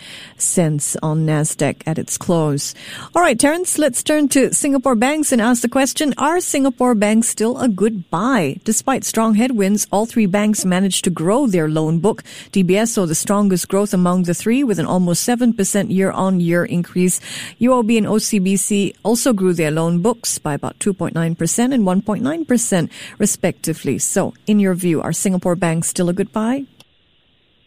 on 1.01 1.25
NASDAQ 1.25 1.83
at 1.85 1.97
its 1.97 2.17
close. 2.17 2.75
All 3.15 3.21
right, 3.21 3.39
Terence, 3.39 3.77
let's 3.77 4.03
turn 4.03 4.27
to 4.27 4.53
Singapore 4.53 4.95
banks 4.95 5.31
and 5.31 5.41
ask 5.41 5.61
the 5.61 5.69
question, 5.69 6.13
are 6.17 6.41
Singapore 6.41 6.95
banks 6.95 7.29
still 7.29 7.57
a 7.59 7.69
good 7.69 8.09
buy? 8.09 8.59
Despite 8.65 9.05
strong 9.05 9.35
headwinds, 9.35 9.87
all 9.93 10.05
three 10.05 10.25
banks 10.25 10.65
managed 10.65 11.05
to 11.05 11.09
grow 11.09 11.47
their 11.47 11.69
loan 11.69 11.99
book. 11.99 12.23
DBS 12.51 12.89
saw 12.89 13.05
the 13.05 13.15
strongest 13.15 13.69
growth 13.69 13.93
among 13.93 14.23
the 14.23 14.33
three 14.33 14.65
with 14.65 14.79
an 14.79 14.85
almost 14.85 15.25
7% 15.25 15.93
year 15.93 16.11
on 16.11 16.41
year 16.41 16.65
increase. 16.65 17.21
UOB 17.61 17.97
and 17.99 18.07
OCBC 18.07 18.97
also 19.05 19.31
grew 19.31 19.53
their 19.53 19.71
loan 19.71 20.01
books 20.01 20.37
by 20.39 20.53
about 20.53 20.77
2 20.81 20.88
2.9% 20.93 21.73
and 21.73 21.83
1.9% 21.85 22.89
respectively. 23.17 23.97
So, 23.99 24.33
in 24.47 24.59
your 24.59 24.73
view, 24.73 25.01
are 25.01 25.13
Singapore 25.13 25.55
banks 25.55 25.87
still 25.87 26.09
a 26.09 26.13
good 26.13 26.31
buy? 26.31 26.65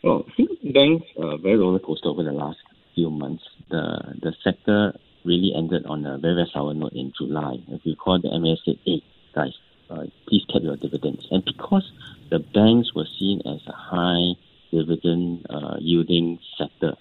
Well, 0.02 0.26
banks 0.62 1.06
are 1.22 1.38
very 1.38 1.58
roller 1.58 1.78
coaster 1.78 2.08
over 2.08 2.24
the 2.24 2.32
last 2.32 2.58
few 2.94 3.10
months. 3.10 3.44
The 3.70 3.84
the 4.20 4.32
sector 4.42 4.94
really 5.24 5.52
ended 5.56 5.86
on 5.86 6.04
a 6.06 6.18
very, 6.18 6.34
very 6.34 6.50
sour 6.52 6.74
note 6.74 6.92
in 6.92 7.12
July. 7.16 7.56
If 7.68 7.82
you 7.84 7.96
call 7.96 8.20
the 8.20 8.36
MAS 8.38 8.58
hey, 8.84 9.02
guys, 9.34 9.52
uh, 9.90 10.04
please 10.26 10.44
cap 10.52 10.62
your 10.62 10.76
dividends. 10.76 11.26
And 11.30 11.44
because 11.44 11.90
the 12.30 12.40
banks 12.40 12.94
were 12.94 13.06
seen 13.18 13.40
as 13.46 13.60
a 13.66 13.72
high 13.72 14.34
dividend 14.72 15.46
uh, 15.50 15.76
yielding 15.78 16.38
sector 16.58 16.94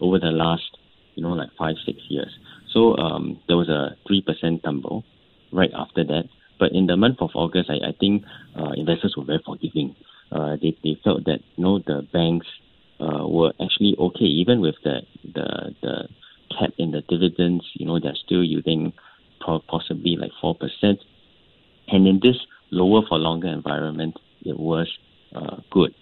over 0.00 0.18
the 0.18 0.30
last, 0.30 0.78
you 1.14 1.22
know, 1.22 1.32
like 1.32 1.50
five, 1.58 1.76
six 1.84 1.98
years. 2.08 2.38
So 2.72 2.96
um, 2.96 3.40
there 3.48 3.56
was 3.56 3.68
a 3.68 3.96
3% 4.08 4.62
tumble 4.62 5.04
right 5.54 5.70
after 5.74 6.04
that. 6.04 6.24
But 6.58 6.72
in 6.72 6.86
the 6.86 6.96
month 6.96 7.18
of 7.20 7.30
August, 7.34 7.70
I, 7.70 7.88
I 7.88 7.92
think 7.98 8.24
uh, 8.58 8.72
investors 8.76 9.14
were 9.16 9.24
very 9.24 9.42
forgiving. 9.44 9.96
Uh, 10.30 10.56
they, 10.60 10.76
they 10.82 10.98
felt 11.02 11.24
that 11.24 11.40
you 11.56 11.64
know 11.64 11.78
the 11.78 12.06
banks 12.12 12.46
uh, 13.00 13.26
were 13.26 13.52
actually 13.62 13.96
okay, 13.98 14.24
even 14.24 14.60
with 14.60 14.76
the 14.84 15.00
the 15.34 15.74
the 15.82 16.08
cap 16.58 16.70
in 16.78 16.90
the 16.92 17.02
dividends. 17.02 17.64
You 17.74 17.86
know 17.86 17.98
they're 18.00 18.18
still 18.24 18.42
yielding 18.44 18.92
possibly 19.68 20.16
like 20.16 20.30
four 20.40 20.54
percent, 20.54 21.00
and 21.88 22.06
in 22.06 22.20
this 22.22 22.36
lower 22.70 23.02
for 23.08 23.18
longer 23.18 23.48
environment, 23.48 24.16
it 24.44 24.58
was 24.58 24.88
uh, 25.34 25.56
good. 25.70 25.94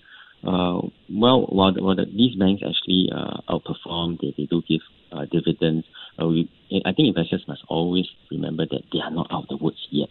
Uh, 0.44 0.82
well, 1.08 1.46
while, 1.50 1.72
the, 1.72 1.82
while 1.82 1.94
the, 1.94 2.04
these 2.04 2.34
banks 2.34 2.62
actually 2.66 3.08
uh, 3.14 3.40
outperform, 3.48 4.20
they, 4.20 4.34
they 4.36 4.46
do 4.46 4.60
give 4.68 4.80
uh, 5.12 5.24
dividends. 5.30 5.86
Uh, 6.20 6.26
we, 6.26 6.50
I 6.84 6.92
think 6.92 7.08
investors 7.08 7.44
must 7.48 7.62
always 7.68 8.06
remember 8.30 8.66
that 8.66 8.82
they 8.92 9.00
are 9.00 9.10
not 9.10 9.28
out 9.30 9.44
of 9.44 9.48
the 9.48 9.56
woods 9.56 9.86
yet. 9.90 10.10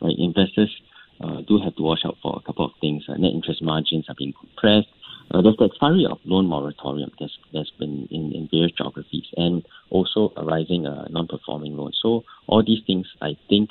Right? 0.00 0.14
Investors 0.18 0.70
uh, 1.20 1.42
do 1.46 1.60
have 1.62 1.76
to 1.76 1.82
watch 1.82 2.00
out 2.04 2.16
for 2.22 2.36
a 2.36 2.46
couple 2.46 2.64
of 2.64 2.72
things. 2.80 3.04
Uh, 3.08 3.14
net 3.14 3.32
interest 3.32 3.62
margins 3.62 4.06
are 4.08 4.14
being 4.16 4.32
compressed. 4.38 4.88
Uh, 5.30 5.40
there's 5.40 5.56
the 5.56 5.64
expiry 5.64 6.06
of 6.10 6.18
loan 6.24 6.46
moratorium 6.46 7.10
that's, 7.18 7.36
that's 7.52 7.70
been 7.78 8.08
in, 8.10 8.32
in 8.32 8.48
various 8.50 8.72
geographies, 8.72 9.26
and 9.36 9.64
also 9.90 10.32
arising 10.36 10.86
uh, 10.86 11.06
non-performing 11.08 11.76
loans. 11.76 11.98
So 12.02 12.24
all 12.46 12.62
these 12.64 12.82
things, 12.86 13.06
I 13.20 13.36
think, 13.48 13.70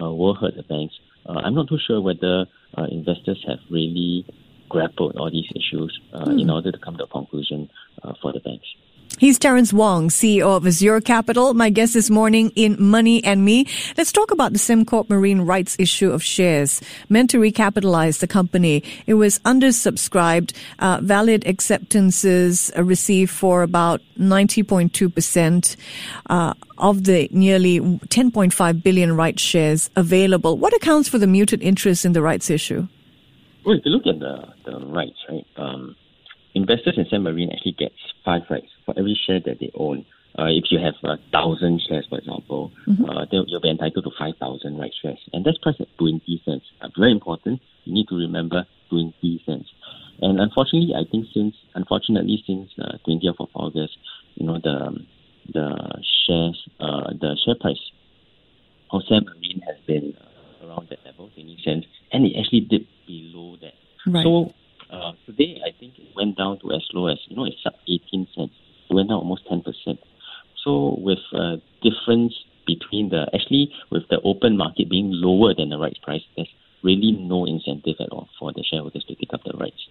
uh, 0.00 0.12
will 0.12 0.34
hurt 0.34 0.56
the 0.56 0.62
banks. 0.62 0.94
Uh, 1.26 1.40
I'm 1.44 1.54
not 1.54 1.68
too 1.68 1.78
sure 1.84 2.00
whether 2.00 2.46
uh, 2.76 2.86
investors 2.90 3.42
have 3.46 3.58
really 3.70 4.26
grappled 4.68 5.16
all 5.16 5.30
these 5.30 5.50
issues 5.54 5.98
uh, 6.12 6.26
mm. 6.26 6.40
in 6.40 6.48
hmm. 6.48 6.50
order 6.50 6.70
to 6.70 6.78
come 6.78 6.96
to 6.98 7.04
a 7.04 7.06
conclusion 7.06 7.70
uh, 8.02 8.12
for 8.20 8.32
the 8.32 8.40
banks. 8.40 8.66
He's 9.18 9.36
Terence 9.36 9.72
Wong, 9.72 10.10
CEO 10.10 10.56
of 10.56 10.64
Azure 10.64 11.00
Capital. 11.00 11.52
My 11.52 11.70
guest 11.70 11.94
this 11.94 12.08
morning 12.08 12.52
in 12.54 12.76
Money 12.78 13.22
and 13.24 13.44
Me. 13.44 13.66
Let's 13.96 14.12
talk 14.12 14.30
about 14.30 14.52
the 14.52 14.60
Sembcorp 14.60 15.10
Marine 15.10 15.40
rights 15.40 15.74
issue 15.80 16.12
of 16.12 16.22
shares 16.22 16.80
meant 17.08 17.28
to 17.30 17.38
recapitalize 17.38 18.20
the 18.20 18.28
company. 18.28 18.84
It 19.08 19.14
was 19.14 19.40
undersubscribed. 19.40 20.52
Uh, 20.78 21.00
valid 21.02 21.44
acceptances 21.48 22.70
received 22.76 23.32
for 23.32 23.64
about 23.64 24.02
90.2% 24.20 25.76
uh, 26.30 26.54
of 26.78 27.02
the 27.02 27.28
nearly 27.32 27.80
10.5 27.80 28.82
billion 28.84 29.16
rights 29.16 29.42
shares 29.42 29.90
available. 29.96 30.56
What 30.56 30.72
accounts 30.74 31.08
for 31.08 31.18
the 31.18 31.26
muted 31.26 31.60
interest 31.60 32.04
in 32.04 32.12
the 32.12 32.22
rights 32.22 32.50
issue? 32.50 32.86
Well, 33.66 33.78
if 33.78 33.84
you 33.84 33.90
look 33.90 34.06
at 34.06 34.20
the, 34.20 34.54
the 34.64 34.86
rights, 34.86 35.18
right, 35.28 35.44
um, 35.56 35.96
investors 36.58 36.98
in 36.98 37.04
Sembcorp 37.06 37.34
Marine 37.34 37.50
actually 37.52 37.76
get 37.78 37.92
five 38.24 38.42
rights 38.50 38.68
for 38.84 38.94
every 38.98 39.18
share 39.26 39.40
that 39.46 39.60
they 39.60 39.70
own. 39.74 40.04
Uh, 40.38 40.46
if 40.46 40.70
you 40.70 40.78
have 40.78 40.94
a 41.04 41.16
thousand 41.32 41.80
shares, 41.88 42.06
for 42.08 42.18
example, 42.18 42.70
mm-hmm. 42.86 43.04
uh, 43.04 43.24
you'll 43.30 43.60
be 43.60 43.70
entitled 43.70 44.04
to 44.04 44.10
5,000 44.18 44.78
right 44.78 44.92
shares. 45.02 45.18
And 45.32 45.44
that's 45.44 45.58
priced 45.58 45.80
at 45.80 45.88
20 45.98 46.42
cents. 46.44 46.64
Uh, 46.80 46.88
very 46.96 47.12
important. 47.12 47.60
You 47.84 47.94
need 47.94 48.08
to 48.08 48.16
remember 48.16 48.66
20 48.90 49.42
cents. 49.46 49.68
And 50.20 50.38
unfortunately, 50.40 50.94
I 50.94 51.08
think 51.10 51.26
since, 51.32 51.54
unfortunately, 51.74 52.42
since 52.46 52.70
uh, 52.78 52.98
20th 53.06 53.40
of 53.40 53.48
August, 53.54 53.96
you 54.34 54.46
know, 54.46 54.58
the 54.62 54.98
the 55.50 56.02
shares, 56.26 56.68
uh, 56.78 57.10
the 57.18 57.36
share 57.44 57.54
price 57.58 57.80
of 58.90 59.00
Sembmarine 59.10 59.62
has 59.66 59.76
been 59.86 60.14
uh, 60.20 60.66
around 60.66 60.88
that 60.90 60.98
level, 61.04 61.30
20 61.34 61.58
cents, 61.64 61.86
and 62.12 62.26
it 62.26 62.38
actually 62.38 62.60
dipped 62.60 62.90
below 63.06 63.56
that. 63.62 63.74
Right. 64.06 64.24
So 64.24 64.52
uh, 64.90 65.12
today, 65.26 65.60
I 65.64 65.70
think 65.78 65.98
it 65.98 66.08
went 66.16 66.36
down 66.36 66.58
to 66.60 66.72
as 66.72 66.82
low 66.92 67.08
as, 67.08 67.18
you 67.28 67.36
know, 67.36 67.44
it's 67.44 67.64
up 67.66 67.74
18 67.88 68.26
cents. 68.34 68.54
It 68.90 68.94
went 68.94 69.08
down 69.08 69.18
almost 69.18 69.48
10%. 69.50 69.62
So 70.64 70.96
with 70.98 71.18
a 71.32 71.56
difference 71.82 72.34
between 72.66 73.10
the, 73.10 73.26
actually, 73.34 73.72
with 73.90 74.02
the 74.10 74.20
open 74.22 74.56
market 74.56 74.90
being 74.90 75.10
lower 75.12 75.54
than 75.54 75.70
the 75.70 75.78
rights 75.78 75.98
price, 76.02 76.22
there's 76.36 76.48
really 76.82 77.12
no 77.12 77.44
incentive 77.44 77.96
at 78.00 78.08
all 78.10 78.28
for 78.38 78.52
the 78.52 78.64
shareholders 78.68 79.04
to 79.04 79.14
take 79.14 79.32
up 79.32 79.40
the 79.44 79.56
rights. 79.58 79.88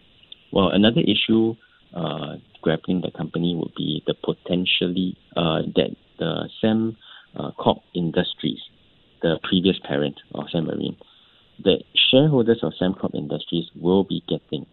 Well, 0.51 0.69
another 0.69 1.01
issue 1.01 1.55
uh, 1.93 2.35
grappling 2.61 3.01
the 3.01 3.11
company 3.11 3.55
would 3.55 3.73
be 3.75 4.03
the 4.05 4.13
potentially 4.13 5.17
uh, 5.35 5.61
that 5.75 5.95
the 6.19 6.49
Sam 6.61 6.97
uh, 7.35 7.51
Corp 7.51 7.79
Industries, 7.93 8.59
the 9.21 9.39
previous 9.43 9.77
parent 9.87 10.15
of 10.33 10.45
Sembmarine, 10.53 10.97
the 11.63 11.83
shareholders 12.11 12.59
of 12.61 12.73
Sembcorp 12.79 13.15
Industries 13.15 13.65
will 13.75 14.03
be 14.03 14.23
getting 14.27 14.65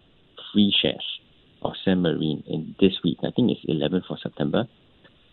free 0.54 0.72
shares 0.80 1.04
of 1.60 1.72
Sembmarine 1.86 2.42
in 2.46 2.74
this 2.80 2.92
week. 3.04 3.18
I 3.22 3.30
think 3.36 3.50
it's 3.50 3.64
11th 3.68 4.10
of 4.10 4.18
September. 4.22 4.64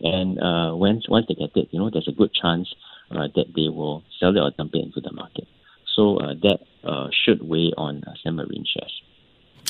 And 0.00 0.38
uh, 0.38 0.74
once 0.74 1.08
once 1.08 1.26
they 1.28 1.34
get 1.34 1.56
it, 1.56 1.68
you 1.70 1.78
know, 1.78 1.88
there's 1.88 2.08
a 2.08 2.12
good 2.12 2.34
chance 2.34 2.68
uh, 3.10 3.28
that 3.34 3.54
they 3.54 3.68
will 3.68 4.02
sell 4.18 4.36
it 4.36 4.40
or 4.40 4.50
dump 4.50 4.74
it 4.74 4.84
into 4.84 5.00
the 5.00 5.12
market. 5.12 5.46
So 5.94 6.18
uh, 6.18 6.34
that 6.42 6.58
uh, 6.82 7.08
should 7.24 7.42
weigh 7.42 7.72
on 7.76 8.02
uh, 8.04 8.30
Marine 8.32 8.64
shares. 8.66 9.02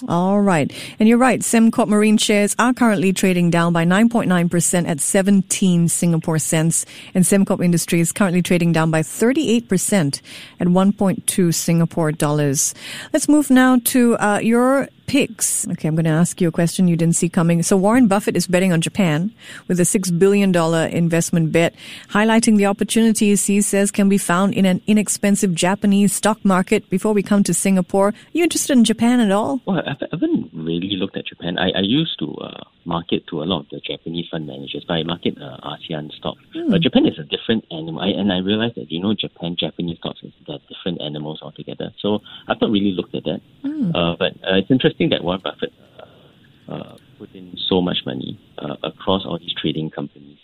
All 0.08 0.40
right. 0.40 0.72
And 0.98 1.08
you're 1.08 1.18
right. 1.18 1.40
Sembcorp 1.40 1.86
Marine 1.86 2.16
shares 2.16 2.56
are 2.58 2.74
currently 2.74 3.12
trading 3.12 3.50
down 3.50 3.72
by 3.72 3.84
9.9% 3.84 4.88
at 4.88 5.00
17 5.00 5.88
Singapore 5.88 6.38
cents. 6.40 6.84
And 7.14 7.24
Sembcorp 7.24 7.64
Industry 7.64 8.00
is 8.00 8.10
currently 8.10 8.42
trading 8.42 8.72
down 8.72 8.90
by 8.90 9.02
38% 9.02 10.20
at 10.58 10.66
1.2 10.66 11.54
Singapore 11.54 12.10
dollars. 12.10 12.74
Let's 13.12 13.28
move 13.28 13.48
now 13.50 13.78
to 13.84 14.16
uh, 14.16 14.40
your 14.42 14.88
picks. 15.12 15.68
Okay, 15.68 15.88
I'm 15.88 15.94
going 15.94 16.06
to 16.06 16.10
ask 16.10 16.40
you 16.40 16.48
a 16.48 16.50
question 16.50 16.88
you 16.88 16.96
didn't 16.96 17.16
see 17.16 17.28
coming. 17.28 17.62
So 17.62 17.76
Warren 17.76 18.08
Buffett 18.08 18.34
is 18.34 18.46
betting 18.46 18.72
on 18.72 18.80
Japan 18.80 19.30
with 19.68 19.78
a 19.78 19.82
$6 19.82 20.18
billion 20.18 20.56
investment 20.56 21.52
bet, 21.52 21.74
highlighting 22.08 22.56
the 22.56 22.64
opportunities 22.64 23.44
he 23.44 23.60
says 23.60 23.90
can 23.90 24.08
be 24.08 24.16
found 24.16 24.54
in 24.54 24.64
an 24.64 24.80
inexpensive 24.86 25.54
Japanese 25.54 26.14
stock 26.14 26.42
market. 26.46 26.88
Before 26.88 27.12
we 27.12 27.22
come 27.22 27.42
to 27.42 27.52
Singapore, 27.52 28.08
are 28.08 28.14
you 28.32 28.42
interested 28.42 28.74
in 28.74 28.84
Japan 28.84 29.20
at 29.20 29.30
all? 29.30 29.60
Well, 29.66 29.82
I 29.86 29.96
haven't 30.10 30.48
really 30.54 30.96
looked 30.96 31.18
at 31.18 31.26
Japan. 31.26 31.58
I, 31.58 31.72
I 31.72 31.82
used 31.82 32.18
to 32.20 32.32
uh, 32.36 32.64
market 32.84 33.26
to 33.28 33.42
a 33.42 33.44
lot 33.44 33.60
of 33.60 33.68
the 33.70 33.80
Japanese 33.80 34.26
fund 34.30 34.46
managers, 34.46 34.84
but 34.86 34.94
I 34.94 35.02
market 35.02 35.36
uh, 35.40 35.56
ASEAN 35.62 36.12
stocks. 36.12 36.42
Mm. 36.54 36.70
But 36.70 36.80
Japan 36.80 37.06
is 37.06 37.18
a 37.18 37.24
different 37.24 37.64
animal, 37.70 38.00
I, 38.00 38.08
and 38.08 38.32
I 38.32 38.38
realized 38.38 38.76
that, 38.76 38.90
you 38.90 39.00
know, 39.00 39.14
Japan, 39.14 39.56
Japanese 39.58 39.98
stocks, 39.98 40.20
they're 40.46 40.58
different 40.68 41.00
animals 41.00 41.40
altogether. 41.42 41.92
So 41.98 42.20
I've 42.48 42.60
not 42.60 42.70
really 42.70 42.92
looked 42.92 43.14
at 43.14 43.24
that. 43.24 43.40
Mm. 43.64 43.92
Uh, 43.94 44.16
but 44.18 44.32
uh, 44.44 44.56
it's 44.56 44.70
interesting 44.70 45.10
that 45.10 45.22
Warren 45.22 45.40
Buffett 45.42 45.72
uh, 45.98 46.72
uh, 46.72 46.96
put 47.18 47.32
in 47.34 47.56
so 47.68 47.80
much 47.80 47.98
money 48.04 48.38
uh, 48.58 48.76
across 48.82 49.24
all 49.24 49.38
these 49.38 49.54
trading 49.54 49.90
companies, 49.90 50.38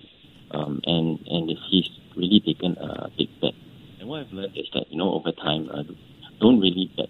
um, 0.51 0.81
and 0.85 1.19
and 1.27 1.51
he's 1.71 1.91
really 2.17 2.41
taken 2.41 2.77
a 2.79 3.11
big 3.17 3.29
bet. 3.41 3.55
And 4.01 4.09
what 4.09 4.21
I've 4.21 4.33
learned 4.33 4.57
is 4.57 4.67
that 4.75 4.91
you 4.91 4.99
know 4.99 5.13
over 5.13 5.33
time, 5.33 5.71
uh, 5.73 5.83
don't 6.41 6.61
really 6.61 6.91
bet 6.97 7.09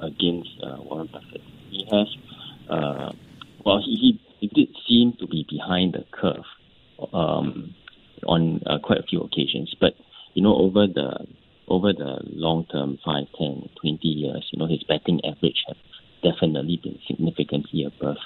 against 0.00 0.50
Warren 0.62 1.08
Buffett. 1.12 1.42
He 1.70 1.84
has, 1.90 2.08
well, 3.64 3.82
he, 3.84 3.96
he 3.96 4.20
did 4.54 4.68
seem 4.88 5.14
to 5.20 5.26
be 5.26 5.46
behind 5.48 5.94
the 5.94 6.04
curve 6.10 6.44
um, 7.12 7.74
on 8.26 8.60
quite 8.82 8.98
a 8.98 9.02
few 9.02 9.20
occasions, 9.20 9.74
but 9.80 9.94
you 10.34 10.42
know 10.42 10.54
over 10.54 10.86
the 10.86 11.26
over 11.68 11.92
the 11.92 12.18
long 12.24 12.64
term, 12.72 12.98
5, 13.04 13.24
10, 13.38 13.68
20 13.80 14.08
years, 14.08 14.48
you 14.52 14.58
know, 14.58 14.66
his 14.66 14.82
betting 14.84 15.20
average 15.24 15.62
has 15.68 15.76
definitely 16.22 16.80
been 16.82 16.98
significantly 17.06 17.84
above 17.84 18.16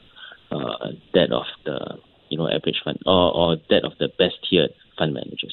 uh, 0.51 0.89
that 1.15 1.33
of 1.33 1.47
the, 1.65 1.99
you 2.29 2.39
know, 2.39 2.49
average 2.49 2.81
fund 2.85 2.99
or, 3.05 3.35
or 3.35 3.57
that 3.69 3.85
of 3.85 3.93
the 3.99 4.09
best 4.19 4.37
tiered 4.49 4.71
fund 4.97 5.15
managers. 5.15 5.52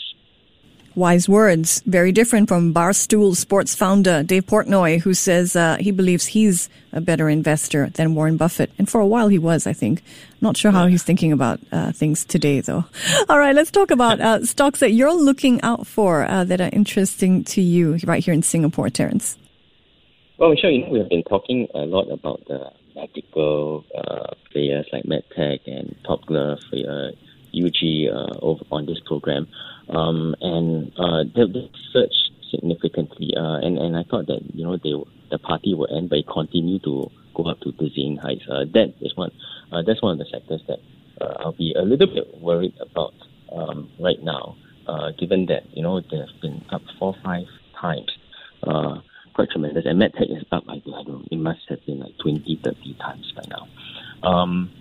Wise 1.00 1.29
words. 1.29 1.82
Very 1.86 2.12
different 2.12 2.50
from 2.50 2.74
Barstool 2.74 3.34
Sports 3.34 3.74
founder 3.74 4.22
Dave 4.22 4.46
Portnoy, 4.46 5.00
who 5.00 5.13
says 5.13 5.56
uh, 5.56 5.77
he 5.79 5.91
believes 5.91 6.25
he's 6.25 6.70
a 6.91 7.00
better 7.00 7.29
investor 7.29 7.89
than 7.89 8.15
Warren 8.15 8.36
Buffett. 8.36 8.70
And 8.77 8.89
for 8.89 9.00
a 9.00 9.08
while 9.08 9.29
he 9.29 9.39
was, 9.39 9.65
I 9.65 9.72
think. 9.72 10.03
Not 10.41 10.58
sure 10.58 10.72
how 10.72 10.88
he's 10.88 11.03
thinking 11.03 11.32
about 11.32 11.62
uh, 11.72 11.94
things 11.94 12.25
today, 12.25 12.60
though. 12.60 12.84
All 13.29 13.39
right, 13.39 13.56
let's 13.56 13.72
talk 13.72 13.91
about 13.91 14.20
uh, 14.20 14.46
stocks 14.46 14.82
that 14.82 14.91
you're 14.91 15.13
looking 15.13 15.62
out 15.62 15.88
for 15.88 16.25
uh, 16.25 16.44
that 16.44 16.60
are 16.60 16.70
interesting 16.74 17.46
to 17.46 17.62
you 17.62 17.98
right 18.03 18.24
here 18.24 18.34
in 18.34 18.44
Singapore, 18.44 18.89
Terence. 18.89 19.38
Well, 20.38 20.50
Michelle, 20.50 20.72
you 20.72 20.86
know, 20.86 20.91
we 20.91 21.00
have 21.00 21.10
been 21.10 21.24
talking 21.24 21.68
a 21.74 21.79
lot 21.79 22.12
about 22.12 22.46
the 22.48 22.72
medical 22.94 23.86
uh, 23.98 24.36
players 24.51 24.86
like 24.91 25.03
MedTech 25.03 25.60
and 25.65 25.96
Top 26.06 26.25
Glove, 26.25 26.60
uh, 26.74 27.12
UG 27.53 28.39
over 28.41 28.63
on 28.72 28.86
this 28.86 29.00
program. 29.06 29.48
Um, 29.89 30.36
and 30.41 30.91
uh, 30.98 31.24
they, 31.36 31.51
they 31.51 31.72
surged 31.91 32.32
significantly. 32.51 33.34
Uh, 33.36 33.58
and, 33.58 33.77
and 33.77 33.98
I 33.98 34.03
thought 34.03 34.27
that, 34.27 34.41
you 34.53 34.63
know, 34.63 34.77
they 34.77 34.94
the 35.32 35.39
party 35.39 35.74
will 35.74 35.88
end, 35.96 36.10
but 36.10 36.20
it 36.20 36.27
continued 36.27 36.84
to 36.84 37.10
go 37.36 37.44
up 37.46 37.60
to 37.62 37.72
dizzying 37.74 38.18
heights. 38.18 38.44
Uh, 38.50 38.65
that 38.74 38.94
is 39.01 39.15
one, 39.15 39.32
uh, 39.72 39.82
that's 39.86 40.01
one 40.01 40.13
of 40.13 40.18
the 40.20 40.25
sectors 40.32 40.62
that 40.68 40.79
uh, 41.22 41.34
I'll 41.39 41.53
be 41.53 41.74
a 41.77 41.84
little 41.84 42.08
bit 42.08 42.39
worried 42.41 42.74
about 42.79 43.13
um, 43.51 43.89
right 44.00 44.22
now, 44.22 44.56
uh, 44.88 45.12
given 45.20 45.46
that, 45.48 45.63
you 45.75 45.84
know, 45.84 46.01
they've 46.01 46.41
been 46.41 46.63
up 46.72 46.82
four, 46.98 47.15
five 47.24 47.46
times. 47.79 48.10
Uh, 48.63 49.00
quite 49.34 49.50
tremendous. 49.51 49.86
And 49.86 50.01
MedTech 50.01 50.36
is 50.36 50.44
up, 50.51 50.63
I 50.68 50.79
don't 50.79 51.08
know, 51.08 51.24
it 51.32 51.38
must 51.38 51.62
have 51.70 51.86
been 51.86 52.00
like 52.00 52.18
20, 52.22 52.60
30 52.63 52.98
times 53.00 53.34
by 53.36 53.44
now. 53.50 54.27
Um, 54.27 54.72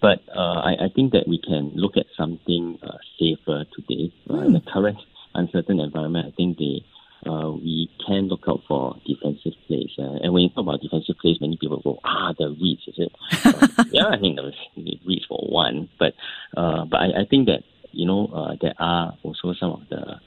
but 0.00 0.20
uh, 0.34 0.60
I, 0.60 0.86
I, 0.86 0.88
think 0.94 1.12
that 1.12 1.28
we 1.28 1.38
can 1.38 1.72
look 1.74 1.96
at 1.96 2.06
something 2.16 2.78
uh, 2.82 2.98
safer 3.18 3.64
today. 3.74 4.12
Uh, 4.28 4.40
In 4.40 4.52
the 4.52 4.62
current 4.72 4.98
uncertain 5.34 5.80
environment, 5.80 6.26
I 6.26 6.36
think 6.36 6.58
they, 6.58 6.84
uh, 7.28 7.50
we 7.50 7.90
can 8.06 8.28
look 8.28 8.42
out 8.48 8.60
for 8.66 8.96
defensive 9.06 9.52
plays. 9.66 9.90
Uh, 9.98 10.18
and 10.22 10.32
when 10.32 10.44
you 10.44 10.48
talk 10.50 10.62
about 10.64 10.80
defensive 10.80 11.16
plays, 11.20 11.40
many 11.40 11.56
people 11.56 11.80
go, 11.82 11.98
ah, 12.04 12.32
the 12.38 12.44
REITs, 12.44 12.88
is 12.88 12.94
it? 12.98 13.12
Uh, 13.44 13.84
yeah, 13.90 14.08
I 14.08 14.18
think 14.18 14.36
the 14.36 14.52
REITs 14.78 15.26
for 15.28 15.38
one. 15.48 15.88
But 15.98 16.14
but 16.54 16.96
I, 16.96 17.22
I, 17.22 17.24
think 17.28 17.46
that, 17.46 17.62
you 17.92 18.06
know, 18.06 18.56
there 18.60 18.74
are 18.78 19.16
also 19.22 19.54
some 19.58 19.72
of 19.72 19.82
the 19.88 20.20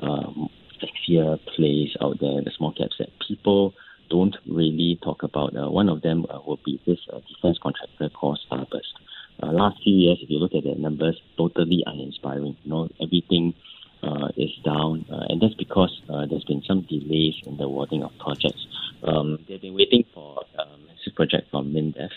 um, 0.00 0.48
sexier 0.80 1.38
plays 1.54 1.96
out 2.00 2.18
there, 2.20 2.42
the 2.42 2.50
small 2.56 2.72
caps 2.72 2.96
that 2.98 3.08
people 3.26 3.74
don't 4.10 4.36
really 4.46 4.98
talk 5.02 5.22
about. 5.22 5.56
Uh, 5.56 5.70
one 5.70 5.88
of 5.88 6.02
them 6.02 6.26
uh, 6.30 6.38
will 6.46 6.60
be 6.64 6.80
this 6.86 6.98
uh, 7.12 7.20
defense 7.28 7.58
contractor 7.62 8.08
called 8.08 8.38
Starburst 8.48 8.94
uh, 9.42 9.52
last 9.52 9.82
few 9.82 9.94
years, 9.94 10.18
if 10.22 10.30
you 10.30 10.38
look 10.38 10.54
at 10.54 10.64
the 10.64 10.74
numbers, 10.74 11.20
totally 11.36 11.82
uninspiring. 11.86 12.56
You 12.62 12.70
know, 12.70 12.88
everything 13.00 13.54
uh, 14.02 14.28
is 14.36 14.50
down, 14.64 15.04
uh, 15.10 15.26
and 15.28 15.40
that's 15.40 15.54
because 15.54 16.00
uh, 16.08 16.26
there's 16.26 16.44
been 16.44 16.62
some 16.66 16.82
delays 16.82 17.34
in 17.44 17.56
the 17.56 17.64
awarding 17.64 18.02
of 18.02 18.12
projects. 18.18 18.66
Um, 19.02 19.38
they've 19.48 19.60
been 19.60 19.74
waiting 19.74 20.04
for 20.14 20.42
a 20.58 20.64
massive 20.86 21.14
project 21.14 21.50
from 21.50 21.72
MINDEF 21.72 22.10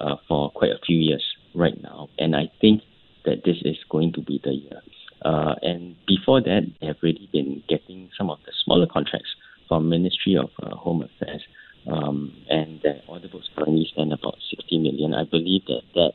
uh, 0.00 0.16
for 0.28 0.50
quite 0.50 0.70
a 0.70 0.78
few 0.84 0.98
years 0.98 1.24
right 1.54 1.80
now, 1.82 2.08
and 2.18 2.36
I 2.36 2.50
think 2.60 2.82
that 3.24 3.44
this 3.44 3.56
is 3.64 3.76
going 3.90 4.12
to 4.14 4.22
be 4.22 4.40
the 4.42 4.52
year. 4.52 4.80
Uh, 5.22 5.54
and 5.62 5.96
before 6.06 6.40
that, 6.42 6.62
they 6.80 6.86
have 6.86 6.96
already 7.02 7.28
been 7.32 7.62
getting 7.68 8.10
some 8.16 8.30
of 8.30 8.38
the 8.44 8.52
smaller 8.64 8.86
contracts 8.86 9.30
from 9.68 9.88
Ministry 9.88 10.36
of 10.36 10.50
uh, 10.62 10.74
Home 10.76 11.02
Affairs, 11.02 11.42
um, 11.86 12.32
and 12.48 12.80
the 12.82 13.00
order 13.08 13.28
books 13.28 13.48
currently 13.56 13.88
stand 13.92 14.12
about 14.12 14.36
60 14.50 14.78
million. 14.78 15.14
I 15.14 15.24
believe 15.24 15.64
that 15.66 15.82
that 15.94 16.12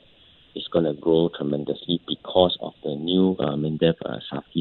is 0.56 0.68
going 0.72 0.86
to 0.86 0.94
grow 0.94 1.30
tremendously 1.36 2.02
because 2.08 2.58
of 2.62 2.74
the 2.84 2.96
new 2.96 3.36
uh, 3.40 3.56
MINDEF 3.56 3.96
uh, 4.06 4.20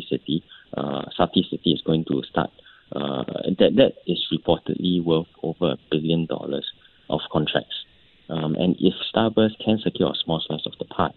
City. 0.08 0.44
Uh, 0.76 1.02
Safti 1.16 1.48
City 1.50 1.72
is 1.72 1.82
going 1.82 2.04
to 2.06 2.22
start. 2.30 2.50
Uh, 2.92 3.22
that 3.58 3.76
that 3.76 3.92
is 4.06 4.26
reportedly 4.32 5.02
worth 5.02 5.28
over 5.42 5.72
a 5.72 5.78
billion 5.90 6.26
dollars 6.26 6.66
of 7.08 7.20
contracts. 7.30 7.84
Um, 8.28 8.54
and 8.54 8.76
if 8.78 8.94
Starburst 9.12 9.62
can 9.64 9.78
secure 9.78 10.10
a 10.10 10.24
small 10.24 10.42
slice 10.46 10.66
of 10.66 10.72
the 10.78 10.84
pie, 10.84 11.14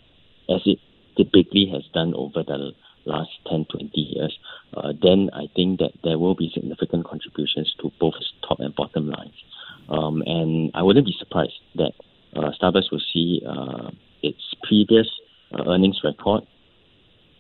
as 0.50 0.62
it 0.66 0.80
typically 1.18 1.70
has 1.72 1.84
done 1.94 2.14
over 2.16 2.44
the 2.44 2.74
last 3.06 3.32
10, 3.50 3.66
20 3.72 3.90
years, 4.00 4.38
uh, 4.76 4.94
then 5.02 5.30
I 5.34 5.48
think 5.56 5.80
that 5.80 5.92
there 6.04 6.18
will 6.18 6.36
be 6.36 6.52
significant 6.54 7.06
contributions 7.06 7.74
to 7.82 7.92
both 8.00 8.16
top 8.48 8.60
and 8.60 8.74
bottom 8.76 9.10
lines. 9.10 9.36
Um, 9.90 10.24
and 10.26 10.72
I 10.74 10.82
wouldn't 10.82 11.06
be 11.06 11.16
surprised 11.20 11.60
that 11.76 11.94
uh, 12.36 12.52
Starburst 12.60 12.92
will 12.92 13.02
see 13.14 13.42
uh, 13.48 13.92
previous 14.68 15.08
uh, 15.54 15.64
earnings 15.68 16.00
record 16.04 16.44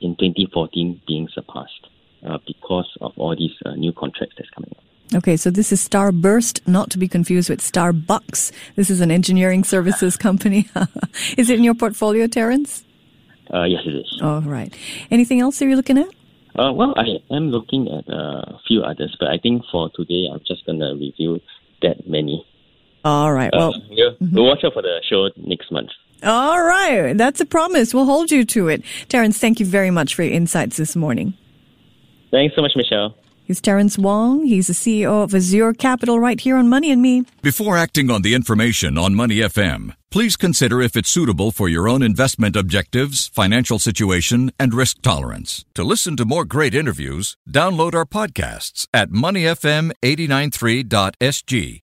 in 0.01 0.15
2014 0.15 1.01
being 1.07 1.27
surpassed 1.33 1.87
uh, 2.25 2.37
because 2.45 2.89
of 3.01 3.11
all 3.17 3.35
these 3.35 3.55
uh, 3.65 3.73
new 3.75 3.93
contracts 3.93 4.35
that's 4.37 4.49
coming 4.49 4.71
up. 4.77 4.83
Okay, 5.15 5.37
so 5.37 5.51
this 5.51 5.71
is 5.71 5.87
Starburst, 5.87 6.67
not 6.67 6.89
to 6.91 6.97
be 6.97 7.07
confused 7.07 7.49
with 7.49 7.59
Starbucks. 7.59 8.51
This 8.75 8.89
is 8.89 8.99
an 8.99 9.11
engineering 9.11 9.63
services 9.63 10.17
company. 10.17 10.67
is 11.37 11.49
it 11.49 11.57
in 11.57 11.63
your 11.63 11.75
portfolio, 11.75 12.25
Terence? 12.25 12.83
Uh, 13.53 13.63
yes, 13.63 13.81
it 13.85 13.95
is. 13.95 14.19
All 14.21 14.41
right. 14.41 14.73
Anything 15.11 15.39
else 15.39 15.61
are 15.61 15.67
you 15.67 15.75
looking 15.75 15.99
at? 15.99 16.07
Uh, 16.55 16.71
well, 16.71 16.93
I 16.97 17.19
am 17.33 17.49
looking 17.49 17.87
at 17.87 18.11
uh, 18.11 18.55
a 18.55 18.59
few 18.67 18.81
others, 18.81 19.15
but 19.19 19.29
I 19.29 19.37
think 19.37 19.63
for 19.71 19.89
today, 19.95 20.29
I'm 20.31 20.41
just 20.47 20.65
going 20.65 20.79
to 20.79 20.93
review 20.93 21.39
that 21.81 22.07
many. 22.07 22.45
All 23.05 23.33
right. 23.33 23.51
Well, 23.53 23.73
we'll, 23.89 24.11
mm-hmm. 24.13 24.35
we'll 24.35 24.45
watch 24.45 24.63
out 24.63 24.73
for 24.73 24.81
the 24.81 25.01
show 25.07 25.29
next 25.35 25.71
month. 25.71 25.89
All 26.23 26.63
right. 26.63 27.17
That's 27.17 27.41
a 27.41 27.45
promise. 27.45 27.93
We'll 27.93 28.05
hold 28.05 28.31
you 28.31 28.45
to 28.45 28.69
it. 28.69 28.83
Terence, 29.09 29.37
thank 29.37 29.59
you 29.59 29.65
very 29.65 29.91
much 29.91 30.15
for 30.15 30.23
your 30.23 30.33
insights 30.33 30.77
this 30.77 30.95
morning. 30.95 31.33
Thanks 32.31 32.55
so 32.55 32.61
much, 32.61 32.71
Michelle. 32.75 33.15
He's 33.45 33.59
Terence 33.59 33.97
Wong. 33.97 34.45
He's 34.45 34.67
the 34.67 34.73
CEO 34.73 35.21
of 35.23 35.35
Azure 35.35 35.73
Capital 35.73 36.17
right 36.17 36.39
here 36.39 36.55
on 36.55 36.69
Money 36.69 36.91
and 36.91 37.01
Me. 37.01 37.25
Before 37.41 37.75
acting 37.77 38.09
on 38.09 38.21
the 38.21 38.35
information 38.35 38.97
on 38.97 39.15
Money 39.15 39.39
FM, 39.39 39.93
please 40.09 40.37
consider 40.37 40.81
if 40.81 40.95
it's 40.95 41.09
suitable 41.09 41.51
for 41.51 41.67
your 41.67 41.89
own 41.89 42.01
investment 42.01 42.55
objectives, 42.55 43.27
financial 43.27 43.79
situation, 43.79 44.53
and 44.57 44.73
risk 44.73 45.01
tolerance. 45.01 45.65
To 45.73 45.83
listen 45.83 46.15
to 46.17 46.23
more 46.23 46.45
great 46.45 46.73
interviews, 46.73 47.35
download 47.49 47.93
our 47.93 48.05
podcasts 48.05 48.87
at 48.93 49.09
moneyfm893.sg 49.09 51.82